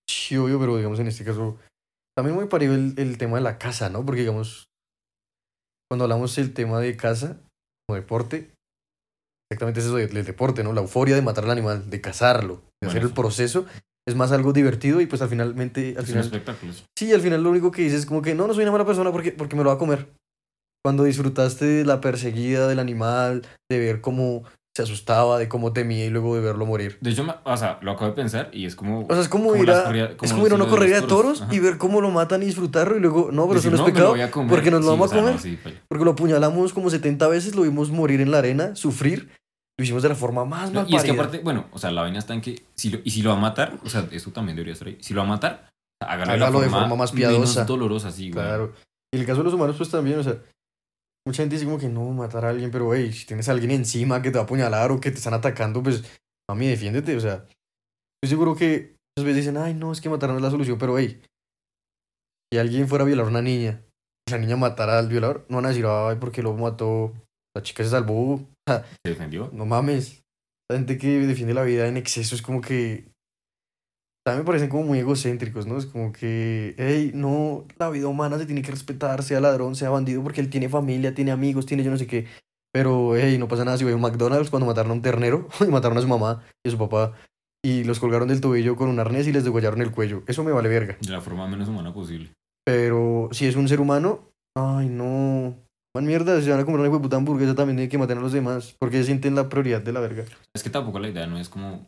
Sí, 0.10 0.36
obvio, 0.38 0.60
pero 0.60 0.78
digamos 0.78 1.00
en 1.00 1.08
este 1.08 1.24
caso, 1.24 1.58
también 2.16 2.36
muy 2.36 2.48
parido 2.48 2.76
el, 2.76 2.94
el 2.98 3.18
tema 3.18 3.38
de 3.38 3.44
la 3.44 3.58
caza, 3.58 3.90
¿no? 3.90 4.06
Porque 4.06 4.22
digamos, 4.22 4.66
cuando 5.90 6.04
hablamos 6.06 6.36
del 6.36 6.54
tema 6.54 6.80
de 6.80 6.98
caza 6.98 7.42
como 7.88 7.96
deporte, 7.96 8.53
exactamente 9.54 9.80
es 9.80 9.86
eso 9.86 9.96
del 9.96 10.14
del 10.14 10.26
deporte, 10.26 10.64
¿no? 10.64 10.74
La 10.74 10.82
euforia 10.82 11.16
de 11.16 11.22
matar 11.22 11.46
al 11.46 11.52
animal, 11.52 11.90
de 11.90 12.02
cazarlo, 12.02 12.56
de 12.56 12.88
Bueno, 12.88 12.90
hacer 12.92 13.02
el 13.04 13.08
sí. 13.10 13.14
proceso, 13.14 13.66
es 14.08 14.16
más 14.16 14.32
algo 14.34 14.52
divertido 14.54 15.00
y 15.02 15.06
pues 15.06 15.22
al 15.22 15.30
finalmente, 15.30 15.90
al 15.92 15.94
Es 15.94 16.00
un 16.02 16.06
final, 16.08 16.24
espectáculo. 16.26 16.72
eso. 16.74 16.84
sí, 16.98 17.14
al 17.14 17.22
final 17.22 17.42
lo 17.44 17.50
único 17.52 17.72
que 17.72 17.84
dices 17.84 18.00
es 18.02 18.06
como 18.06 18.22
que 18.22 18.36
no, 18.36 18.48
no 18.48 18.54
soy 18.54 18.64
una 18.64 18.72
mala 18.74 18.86
persona 18.86 19.12
porque, 19.12 19.32
porque 19.32 19.56
me 19.56 19.64
lo 19.64 19.70
va 19.70 19.76
a 19.76 19.80
comer. 19.80 20.10
Cuando 20.86 21.06
disfrutaste 21.06 21.66
de 21.66 21.86
la 21.86 22.02
perseguida 22.02 22.68
del 22.68 22.80
animal, 22.80 23.44
de 23.72 23.80
ver 23.80 24.02
cómo 24.02 24.44
se 24.76 24.84
asustaba, 24.84 25.38
de 25.38 25.48
cómo 25.48 25.72
temía 25.72 26.04
y 26.06 26.10
luego 26.10 26.36
de 26.36 26.42
verlo 26.42 26.66
morir. 26.66 26.98
De 27.00 27.12
hecho, 27.12 27.26
o 27.46 27.58
sea, 27.58 27.78
lo 27.82 27.92
acabo 27.92 28.08
de 28.10 28.16
pensar 28.16 28.50
y 28.52 28.66
es 28.66 28.76
como. 28.76 29.02
O 29.02 29.14
sea, 29.14 29.22
es 29.22 29.30
como, 29.30 29.52
Como 29.52 29.64
ir 29.64 29.70
a, 29.72 29.84
corrida- 29.86 30.10
es 30.10 30.18
como 30.18 30.34
como 30.34 30.48
ir 30.48 30.52
a 30.52 30.56
una 30.56 30.68
corrida 30.68 30.96
de 31.00 31.08
toros 31.08 31.40
toros, 31.40 31.54
y 31.54 31.60
ver 31.60 31.78
cómo 31.78 32.02
lo 32.02 32.10
matan 32.10 32.42
y 32.44 32.48
disfrutarlo 32.48 32.98
y 32.98 33.00
luego, 33.00 33.30
no, 33.32 33.44
pero 33.48 33.62
decir, 33.62 33.72
eso 33.74 33.82
no 33.84 33.88
es 33.88 33.94
pecado, 33.94 34.14
a 34.16 34.32
comer". 34.32 34.50
porque 34.50 34.72
nos 34.72 34.82
lo 34.82 34.88
Sí, 34.88 34.92
vamos 34.92 35.12
o 35.12 35.14
a 35.14 35.14
sea, 35.16 35.22
no, 35.22 35.28
comer. 35.28 35.42
sí, 35.42 35.60
pues. 35.62 35.76
porque 35.88 36.04
lo 36.04 36.12
apuñalamos 36.12 36.74
como 36.74 36.90
70 36.90 37.28
veces, 37.30 37.56
lo 37.56 37.62
vimos 37.62 37.92
morir 37.92 38.20
en 38.20 38.32
la 38.32 38.40
arena, 38.40 38.76
sufrir, 38.76 39.30
lo 39.78 39.84
hicimos 39.84 40.04
de 40.04 40.10
la 40.10 40.16
forma 40.16 40.46
más 40.46 40.72
No, 40.72 40.82
mal 40.82 40.92
y 40.92 40.96
es 40.96 41.04
que 41.04 41.12
aparte, 41.12 41.40
bueno, 41.40 41.66
o 41.72 41.80
sea, 41.80 41.92
la 41.92 42.02
vaina 42.02 42.20
está 42.20 42.34
en 42.34 42.42
que. 42.42 42.64
Si 42.76 42.90
lo, 42.90 43.00
y 43.04 43.12
si 43.12 43.22
lo 43.22 43.32
va 43.32 43.38
a 43.38 43.42
matar, 43.42 43.80
o 43.84 43.90
sea, 43.90 44.08
eso 44.12 44.32
también 44.32 44.56
debería 44.56 44.74
estar 44.74 44.88
ahí. 44.88 44.98
Si 45.02 45.14
lo 45.14 45.22
va 45.22 45.28
a 45.28 45.30
matar, 45.30 45.70
hágalo, 46.02 46.32
Hágalo 46.32 46.60
de 46.60 46.66
de 46.66 46.72
la 46.72 46.72
forma, 46.72 46.80
forma 46.82 46.96
más 46.96 47.12
piadosa. 47.12 47.62
Menos 47.62 47.68
dolorosa, 47.68 48.12
sí, 48.12 48.32
güey. 48.32 48.46
Claro. 48.46 48.74
Y 49.14 49.20
el 49.20 49.26
caso 49.26 49.40
de 49.40 49.46
los 49.46 49.54
humanos, 49.54 49.76
pues 49.78 49.90
también, 49.90 50.20
o 50.20 50.24
sea, 50.24 50.38
mucha 51.26 51.44
gente 51.44 51.56
dice 51.56 51.66
como 51.66 51.80
que 51.80 51.90
no, 51.90 52.10
matar 52.12 52.46
a 52.46 52.50
alguien, 52.50 52.72
pero 52.72 52.94
hey, 52.94 53.12
si 53.14 53.26
tienes 53.26 53.48
a 53.50 53.54
alguien 53.54 53.72
encima 53.72 54.22
que 54.22 54.30
te 54.30 54.38
va 54.38 54.42
a 54.42 54.46
apuñalar 54.46 54.92
o 54.92 55.00
que 55.00 55.12
te 55.12 55.18
están 55.18 55.34
atacando, 55.34 55.82
pues, 55.82 56.04
mami, 56.50 56.68
defiéndete, 56.68 57.16
o 57.16 57.20
sea, 57.20 57.46
estoy 58.22 58.30
seguro 58.30 58.56
que 58.56 58.96
muchas 59.16 59.26
veces 59.26 59.46
dicen, 59.46 59.58
ay, 59.58 59.74
no, 59.74 59.92
es 59.92 60.02
que 60.02 60.10
matar 60.10 60.30
no 60.30 60.38
es 60.38 60.42
la 60.42 60.52
solución, 60.52 60.78
pero 60.78 60.98
hey, 60.98 61.22
si 62.52 62.60
alguien 62.60 62.88
fuera 62.88 63.04
a 63.04 63.08
violar 63.08 63.26
a 63.26 63.30
una 63.30 63.42
niña, 63.42 63.84
y 64.28 64.32
la 64.32 64.38
niña 64.38 64.56
matara 64.56 65.00
al 65.00 65.08
violador, 65.08 65.46
no 65.50 65.58
van 65.58 65.66
a 65.66 65.70
decir, 65.70 65.86
ay, 65.88 66.18
porque 66.20 66.42
lo 66.42 66.54
mató, 66.54 67.14
la 67.56 67.62
chica 67.62 67.84
se 67.84 67.92
salvó, 67.92 68.42
Se 69.04 69.10
defendió. 69.10 69.50
no 69.54 69.66
mames. 69.66 70.24
La 70.70 70.78
gente 70.78 70.98
que 70.98 71.20
defiende 71.20 71.54
la 71.54 71.64
vida 71.64 71.88
en 71.88 71.98
exceso 71.98 72.36
es 72.36 72.42
como 72.42 72.62
que. 72.62 73.12
También 74.26 74.44
me 74.44 74.48
parecen 74.48 74.70
como 74.70 74.84
muy 74.84 75.00
egocéntricos, 75.00 75.68
¿no? 75.68 75.78
Es 75.78 75.86
como 75.86 76.14
que, 76.14 76.76
hey, 76.78 77.12
no, 77.14 77.68
la 77.78 77.90
vida 77.90 78.08
humana 78.08 78.38
se 78.38 78.46
tiene 78.46 78.62
que 78.62 78.72
respetar, 78.72 79.22
sea 79.22 79.42
ladrón, 79.42 79.76
sea 79.76 79.90
bandido, 79.90 80.24
porque 80.24 80.40
él 80.40 80.50
tiene 80.50 80.70
familia, 80.70 81.14
tiene 81.14 81.32
amigos, 81.32 81.66
tiene 81.66 81.84
yo 81.84 81.92
no 81.92 81.98
sé 81.98 82.08
qué. 82.08 82.28
Pero, 82.72 83.18
hey, 83.18 83.38
no 83.38 83.50
pasa 83.50 83.66
nada 83.66 83.78
si 83.78 83.84
voy 83.84 83.92
a 83.92 83.98
un 83.98 84.02
McDonald's 84.02 84.50
cuando 84.50 84.66
mataron 84.66 84.92
a 84.92 84.94
un 84.94 85.02
ternero 85.02 85.50
y 85.60 85.66
mataron 85.66 85.98
a 85.98 86.02
su 86.02 86.08
mamá 86.08 86.42
y 86.64 86.70
a 86.70 86.72
su 86.72 86.78
papá 86.78 87.14
y 87.66 87.84
los 87.86 88.00
colgaron 88.00 88.28
del 88.28 88.42
tobillo 88.42 88.76
con 88.76 88.90
un 88.90 89.00
arnés 89.00 89.28
y 89.28 89.32
les 89.32 89.44
degollaron 89.44 89.82
el 89.82 89.92
cuello. 89.92 90.24
Eso 90.28 90.44
me 90.44 90.52
vale 90.52 90.70
verga. 90.70 90.98
De 91.02 91.12
la 91.12 91.22
forma 91.22 91.48
menos 91.48 91.70
humana 91.70 91.94
posible. 91.94 92.34
Pero 92.66 93.30
si 93.32 93.46
es 93.46 93.56
un 93.56 93.68
ser 93.68 93.80
humano, 93.80 94.30
ay, 94.56 94.90
no. 94.90 95.56
Man, 95.96 96.06
mierda, 96.06 96.42
si 96.42 96.50
van 96.50 96.60
a 96.60 96.66
comer 96.66 96.82
una 96.82 97.00
puta 97.00 97.18
hamburguesa 97.18 97.54
también 97.54 97.78
tienen 97.78 97.90
que 97.90 97.98
matar 98.00 98.18
a 98.18 98.22
los 98.22 98.32
demás, 98.34 98.76
porque 98.80 99.04
sienten 99.04 99.36
la 99.36 99.48
prioridad 99.48 99.82
de 99.82 99.94
la 99.94 100.00
verga. 100.00 100.26
Es 100.56 100.64
que 100.64 100.72
tampoco 100.72 100.98
la 101.00 101.10
idea 101.10 101.28
no 101.28 101.38
es 101.38 101.50
como 101.50 101.88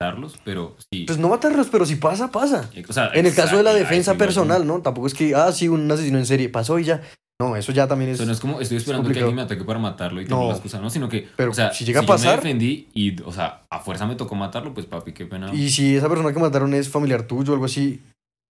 matarlos, 0.00 0.38
pero 0.42 0.74
sí. 0.90 1.04
Pues 1.06 1.18
no 1.18 1.28
matarlos, 1.28 1.68
pero 1.68 1.84
si 1.84 1.96
pasa, 1.96 2.30
pasa. 2.30 2.70
o 2.88 2.92
sea, 2.94 3.10
En 3.12 3.26
el 3.26 3.34
caso 3.34 3.58
de 3.58 3.62
la 3.62 3.74
defensa 3.74 4.12
yo. 4.12 4.18
personal, 4.18 4.66
¿no? 4.66 4.80
Tampoco 4.80 5.06
es 5.06 5.12
que, 5.14 5.34
ah, 5.34 5.52
sí, 5.52 5.68
un 5.68 5.90
asesino 5.90 6.16
en 6.18 6.24
serie 6.26 6.48
pasó 6.48 6.78
y 6.78 6.84
ya. 6.84 7.02
No, 7.40 7.56
eso 7.56 7.72
ya 7.72 7.86
también 7.88 8.10
O 8.10 8.12
es. 8.12 8.18
sea, 8.18 8.26
no 8.26 8.32
es 8.32 8.40
como 8.40 8.60
estoy 8.60 8.78
esperando 8.78 9.10
que 9.10 9.18
alguien 9.18 9.34
me 9.36 9.42
ataque 9.42 9.64
para 9.64 9.78
matarlo 9.78 10.20
y 10.20 10.24
tener 10.24 10.38
No. 10.38 10.46
la 10.48 10.52
excusa, 10.54 10.80
no, 10.80 10.88
sino 10.88 11.08
que, 11.10 11.28
Pero 11.36 11.50
o 11.50 11.54
sea, 11.54 11.72
si 11.72 11.84
llega 11.84 11.98
a 12.00 12.02
yo 12.04 12.08
pasar- 12.08 12.36
me 12.36 12.42
defendí 12.42 12.88
y, 12.94 13.20
o 13.22 13.32
sea, 13.32 13.64
a 13.68 13.80
fuerza 13.80 14.06
me 14.06 14.14
tocó 14.14 14.34
matarlo, 14.34 14.72
pues 14.72 14.86
papi, 14.86 15.12
qué 15.12 15.26
pena. 15.26 15.52
Y 15.52 15.68
si 15.70 15.96
esa 15.96 16.08
persona 16.08 16.32
que 16.32 16.38
mataron 16.38 16.72
es 16.72 16.88
familiar 16.88 17.24
tuyo 17.26 17.50
o 17.52 17.54
algo 17.54 17.66
así, 17.66 18.00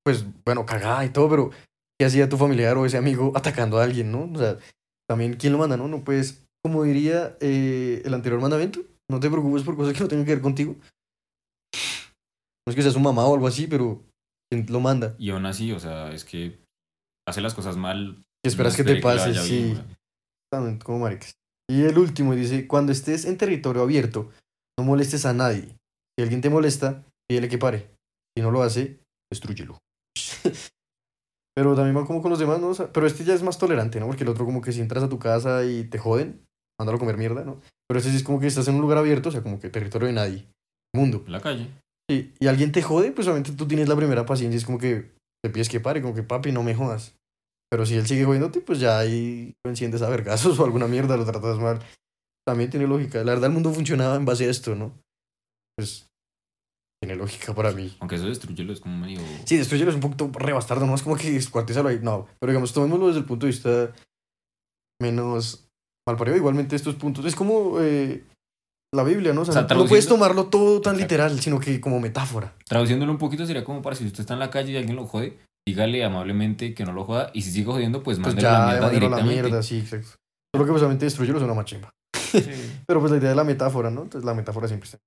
pues 0.05 0.25
bueno, 0.45 0.65
cagada 0.67 1.05
y 1.05 1.09
todo, 1.09 1.29
pero 1.31 1.51
¿qué 1.99 2.07
hacía 2.07 2.29
tu 2.29 2.37
familiar 2.37 2.77
o 2.77 2.85
ese 2.87 2.99
amigo 2.99 3.33
atacando 3.35 3.79
a 3.81 3.85
alguien, 3.85 4.13
no? 4.13 4.31
O 4.33 4.39
sea, 4.39 4.59
también, 5.13 5.35
¿quién 5.35 5.53
lo 5.53 5.59
manda, 5.59 5.77
no? 5.77 5.89
No 5.89 6.05
puedes, 6.05 6.43
como 6.65 6.85
diría 6.85 7.37
eh, 7.41 8.01
el 8.03 8.15
anterior 8.15 8.41
mandamiento, 8.41 8.81
no 9.11 9.21
te 9.21 9.29
preocupes 9.29 9.63
por 9.63 9.77
cosas 9.77 9.93
que 9.93 10.01
no 10.01 10.09
tengan 10.09 10.25
que 10.25 10.33
ver 10.33 10.41
contigo. 10.41 10.75
No 12.67 12.71
es 12.71 12.75
que 12.75 12.81
sea 12.81 12.93
su 12.93 12.99
mamá 12.99 13.27
o 13.27 13.35
algo 13.35 13.47
así, 13.47 13.67
pero 13.67 14.03
¿quién 14.51 14.65
lo 14.71 14.81
manda? 14.81 15.15
Y 15.19 15.29
aún 15.29 15.45
así, 15.45 15.71
o 15.71 15.79
sea, 15.79 16.11
es 16.13 16.25
que 16.25 16.59
hace 17.29 17.43
las 17.43 17.53
cosas 17.53 17.77
mal. 17.77 18.25
¿Qué 18.43 18.49
esperas 18.49 18.75
que 18.75 18.85
te 18.85 19.03
pase? 19.03 19.33
bien, 19.33 19.45
Sí. 19.45 19.83
También, 20.51 20.79
como 20.79 21.01
maricas. 21.01 21.35
Y 21.71 21.83
el 21.83 21.99
último 21.99 22.35
dice, 22.35 22.67
cuando 22.67 22.91
estés 22.91 23.27
en 23.27 23.37
territorio 23.37 23.83
abierto, 23.83 24.31
no 24.79 24.85
molestes 24.87 25.27
a 25.27 25.35
nadie. 25.35 25.77
Si 26.17 26.23
alguien 26.23 26.41
te 26.41 26.49
molesta, 26.49 27.05
pídele 27.29 27.51
que 27.51 27.59
pare. 27.59 27.91
Si 28.35 28.43
no 28.43 28.51
lo 28.51 28.63
hace, 28.63 28.99
destrúyelo. 29.31 29.79
Pero 31.55 31.75
también 31.75 31.97
va 31.97 32.07
como 32.07 32.23
con 32.23 32.31
los 32.31 32.39
demás, 32.39 32.61
¿no? 32.61 32.69
O 32.69 32.75
sea, 32.75 32.93
pero 32.93 33.07
este 33.07 33.25
ya 33.25 33.35
es 33.35 33.43
más 33.43 33.59
tolerante, 33.59 34.01
¿no? 34.01 34.07
Porque 34.07 34.25
el 34.25 34.31
otro 34.31 34.45
como 34.45 34.61
que 34.61 34.73
si 34.73 34.81
entras 34.81 35.05
a 35.05 35.09
tu 35.09 35.19
casa 35.19 35.65
y 35.65 35.85
te 35.85 35.99
joden, 35.99 36.45
mándalo 36.79 36.97
a 36.97 36.99
comer 36.99 37.19
mierda, 37.19 37.45
¿no? 37.45 37.61
Pero 37.89 37.99
este 37.99 38.11
sí 38.11 38.17
es 38.17 38.23
como 38.23 38.41
que 38.41 38.47
estás 38.47 38.69
en 38.69 38.77
un 38.77 38.81
lugar 38.81 38.99
abierto, 38.99 39.29
o 39.29 39.33
sea, 39.33 39.43
como 39.43 39.61
que 39.61 39.69
territorio 39.69 40.09
de 40.09 40.15
nadie. 40.15 40.47
Mundo. 40.95 41.25
La 41.27 41.41
calle. 41.41 41.69
Sí, 42.11 42.33
y 42.39 42.47
alguien 42.47 42.73
te 42.73 42.83
jode, 42.83 43.13
pues 43.13 43.27
obviamente 43.27 43.53
tú 43.53 43.67
tienes 43.67 43.89
la 43.89 43.97
primera 43.97 44.27
paciencia, 44.27 44.59
es 44.59 44.65
como 44.65 44.79
que 44.79 45.11
te 45.43 45.51
pides 45.51 45.69
que 45.69 45.81
pare, 45.81 46.03
como 46.03 46.15
que 46.15 46.23
papi, 46.23 46.53
no 46.53 46.63
me 46.63 46.75
jodas. 46.75 47.15
Pero 47.71 47.87
si 47.87 47.95
él 47.95 48.07
sigue 48.07 48.25
jodiéndote, 48.25 48.61
pues 48.61 48.81
ya 48.81 48.99
ahí 48.99 49.55
lo 49.65 49.71
enciendes 49.71 50.03
a 50.03 50.09
vergazos 50.11 50.59
o 50.61 50.65
alguna 50.65 50.87
mierda, 50.87 51.17
lo 51.17 51.25
tratas 51.25 51.59
mal. 51.59 51.81
También 52.47 52.71
tiene 52.71 52.87
lógica. 52.87 53.19
La 53.25 53.33
verdad, 53.33 53.47
el 53.47 53.55
mundo 53.55 53.73
funcionaba 53.73 54.17
en 54.17 54.25
base 54.25 54.47
a 54.47 54.51
esto, 54.51 54.75
¿no? 54.75 54.93
Pues 55.77 56.07
tiene 57.03 57.17
lógica 57.17 57.53
para 57.53 57.73
mí. 57.73 57.93
Aunque 57.99 58.15
eso 58.15 58.27
destruyelo 58.27 58.73
es 58.73 58.79
como 58.81 58.97
medio. 58.97 59.19
Sí, 59.45 59.57
destruyelo 59.57 59.91
es 59.91 59.97
un 59.97 60.01
poquito 60.01 60.31
rebastardo, 60.33 60.87
¿no? 60.87 60.95
Es 60.95 61.03
como 61.03 61.17
que 61.17 61.33
descuartízalo 61.33 61.89
ahí. 61.89 61.99
No, 62.01 62.29
pero 62.39 62.53
digamos, 62.53 62.73
tomémoslo 62.73 63.09
desde 63.09 63.19
el 63.21 63.25
punto 63.27 63.47
de 63.47 63.53
vista 63.53 63.93
menos 65.01 65.67
malparido. 66.09 66.37
Igualmente 66.37 66.77
estos 66.77 66.95
puntos. 66.95 67.25
Es 67.25 67.35
como 67.35 67.79
eh, 67.81 68.25
la 68.95 69.03
Biblia, 69.03 69.33
¿no? 69.33 69.43
O 69.43 69.45
sea, 69.45 69.53
O 69.53 69.67
sea, 69.67 69.77
no- 69.77 69.83
no 69.83 69.89
puedes 69.89 70.07
tomarlo 70.07 70.47
todo 70.47 70.81
tan 70.81 70.97
literal, 70.97 71.41
sino 71.41 71.59
que 71.59 71.81
como 71.81 71.99
metáfora. 72.01 72.55
Traduciéndolo 72.69 73.11
un 73.13 73.19
poquito 73.19 73.47
sería 73.47 73.65
como 73.65 73.83
para 73.83 73.97
si 73.97 74.07
usted 74.07 74.21
está 74.21 74.35
en 74.35 74.41
la 74.41 74.51
calle 74.51 74.73
y 74.73 74.77
alguien 74.77 74.97
lo 74.97 75.07
jode, 75.07 75.39
dígale 75.67 76.05
amablemente 76.05 76.73
que 76.75 76.85
no 76.85 76.93
lo 76.93 77.05
joda. 77.05 77.31
Y 77.35 77.43
si 77.43 77.51
sigue 77.51 77.67
jodiendo, 77.67 78.03
pues 78.03 78.19
Pues 78.21 78.35
mándale 78.37 78.43
la 78.49 78.53
ya, 78.53 78.65
mierda 78.67 78.81
mándalo 78.87 79.07
a 79.07 79.11
la 79.11 79.17
directamente. 79.17 79.43
mierda, 79.43 79.63
sí, 79.65 79.79
exacto. 79.79 80.09
Solo 80.55 80.67
que 80.67 80.71
pues 80.71 80.83
obviamente 80.83 81.05
destruyelo 81.07 81.39
es 81.39 81.45
una 81.45 81.55
machimba. 81.55 81.91
Sí. 82.17 82.45
Pero 82.87 83.01
pues 83.01 83.11
la 83.11 83.19
idea 83.19 83.31
de 83.31 83.37
la 83.37 83.45
metáfora, 83.45 83.91
¿no? 83.91 84.03
Entonces 84.03 84.25
la 84.25 84.35
metáfora 84.35 84.69
siempre 84.69 84.87
está. 84.87 84.99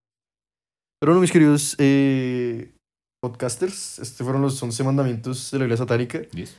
Pero 1.00 1.12
bueno, 1.12 1.22
mis 1.22 1.32
queridos 1.32 1.76
eh, 1.78 2.74
podcasters, 3.22 4.00
estos 4.00 4.24
fueron 4.24 4.42
los 4.42 4.62
11 4.62 4.84
mandamientos 4.84 5.52
de 5.52 5.60
la 5.60 5.66
Biblia 5.66 5.78
satánica. 5.78 6.20
¿Diez? 6.32 6.58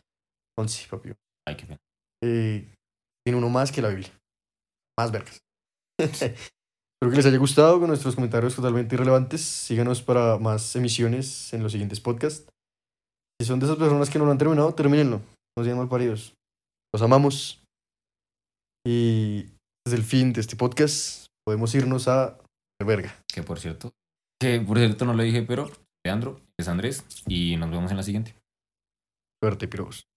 11, 0.59 0.88
papi. 0.88 1.12
Ay, 1.46 1.57
qué 1.57 1.66
pena. 1.66 1.79
Eh, 2.22 2.75
tiene 3.25 3.38
uno 3.38 3.49
más 3.49 3.72
que 3.72 3.83
la 3.83 3.88
Biblia. 3.88 4.11
Más 4.99 5.11
vergas. 5.11 5.38
Espero 5.99 7.11
que 7.11 7.16
les 7.16 7.27
haya 7.27 7.38
gustado 7.38 7.79
con 7.79 7.88
nuestros 7.88 8.14
comentarios 8.14 8.55
totalmente 8.55 8.94
irrelevantes. 8.94 9.42
Síganos 9.42 10.03
para 10.03 10.38
más 10.38 10.75
emisiones 10.77 11.53
en 11.53 11.62
los 11.62 11.72
siguientes 11.72 12.01
podcasts. 12.01 12.49
Si 13.40 13.46
son 13.46 13.59
de 13.59 13.66
esas 13.66 13.79
personas 13.79 14.09
que 14.09 14.18
no 14.18 14.25
lo 14.25 14.31
han 14.31 14.38
terminado, 14.38 14.75
termínenlo. 14.75 15.20
No 15.57 15.64
sean 15.64 15.77
mal 15.77 15.88
paridos. 15.88 16.35
Los 16.92 17.03
amamos. 17.03 17.62
Y 18.87 19.51
desde 19.85 19.99
el 19.99 20.05
fin 20.05 20.33
de 20.33 20.40
este 20.40 20.57
podcast 20.57 21.27
podemos 21.44 21.75
irnos 21.75 22.09
a 22.09 22.38
verga. 22.83 23.14
Que 23.33 23.42
por 23.42 23.59
cierto, 23.59 23.92
que 24.40 24.61
por 24.61 24.79
cierto 24.79 25.05
no 25.05 25.14
lo 25.14 25.22
dije, 25.22 25.42
pero 25.42 25.70
Leandro, 26.05 26.40
es 26.59 26.68
Andrés 26.68 27.05
y 27.27 27.57
nos 27.57 27.70
vemos 27.70 27.90
en 27.90 27.96
la 27.96 28.03
siguiente. 28.03 28.35
Suerte, 29.42 29.68
piros. 29.68 30.09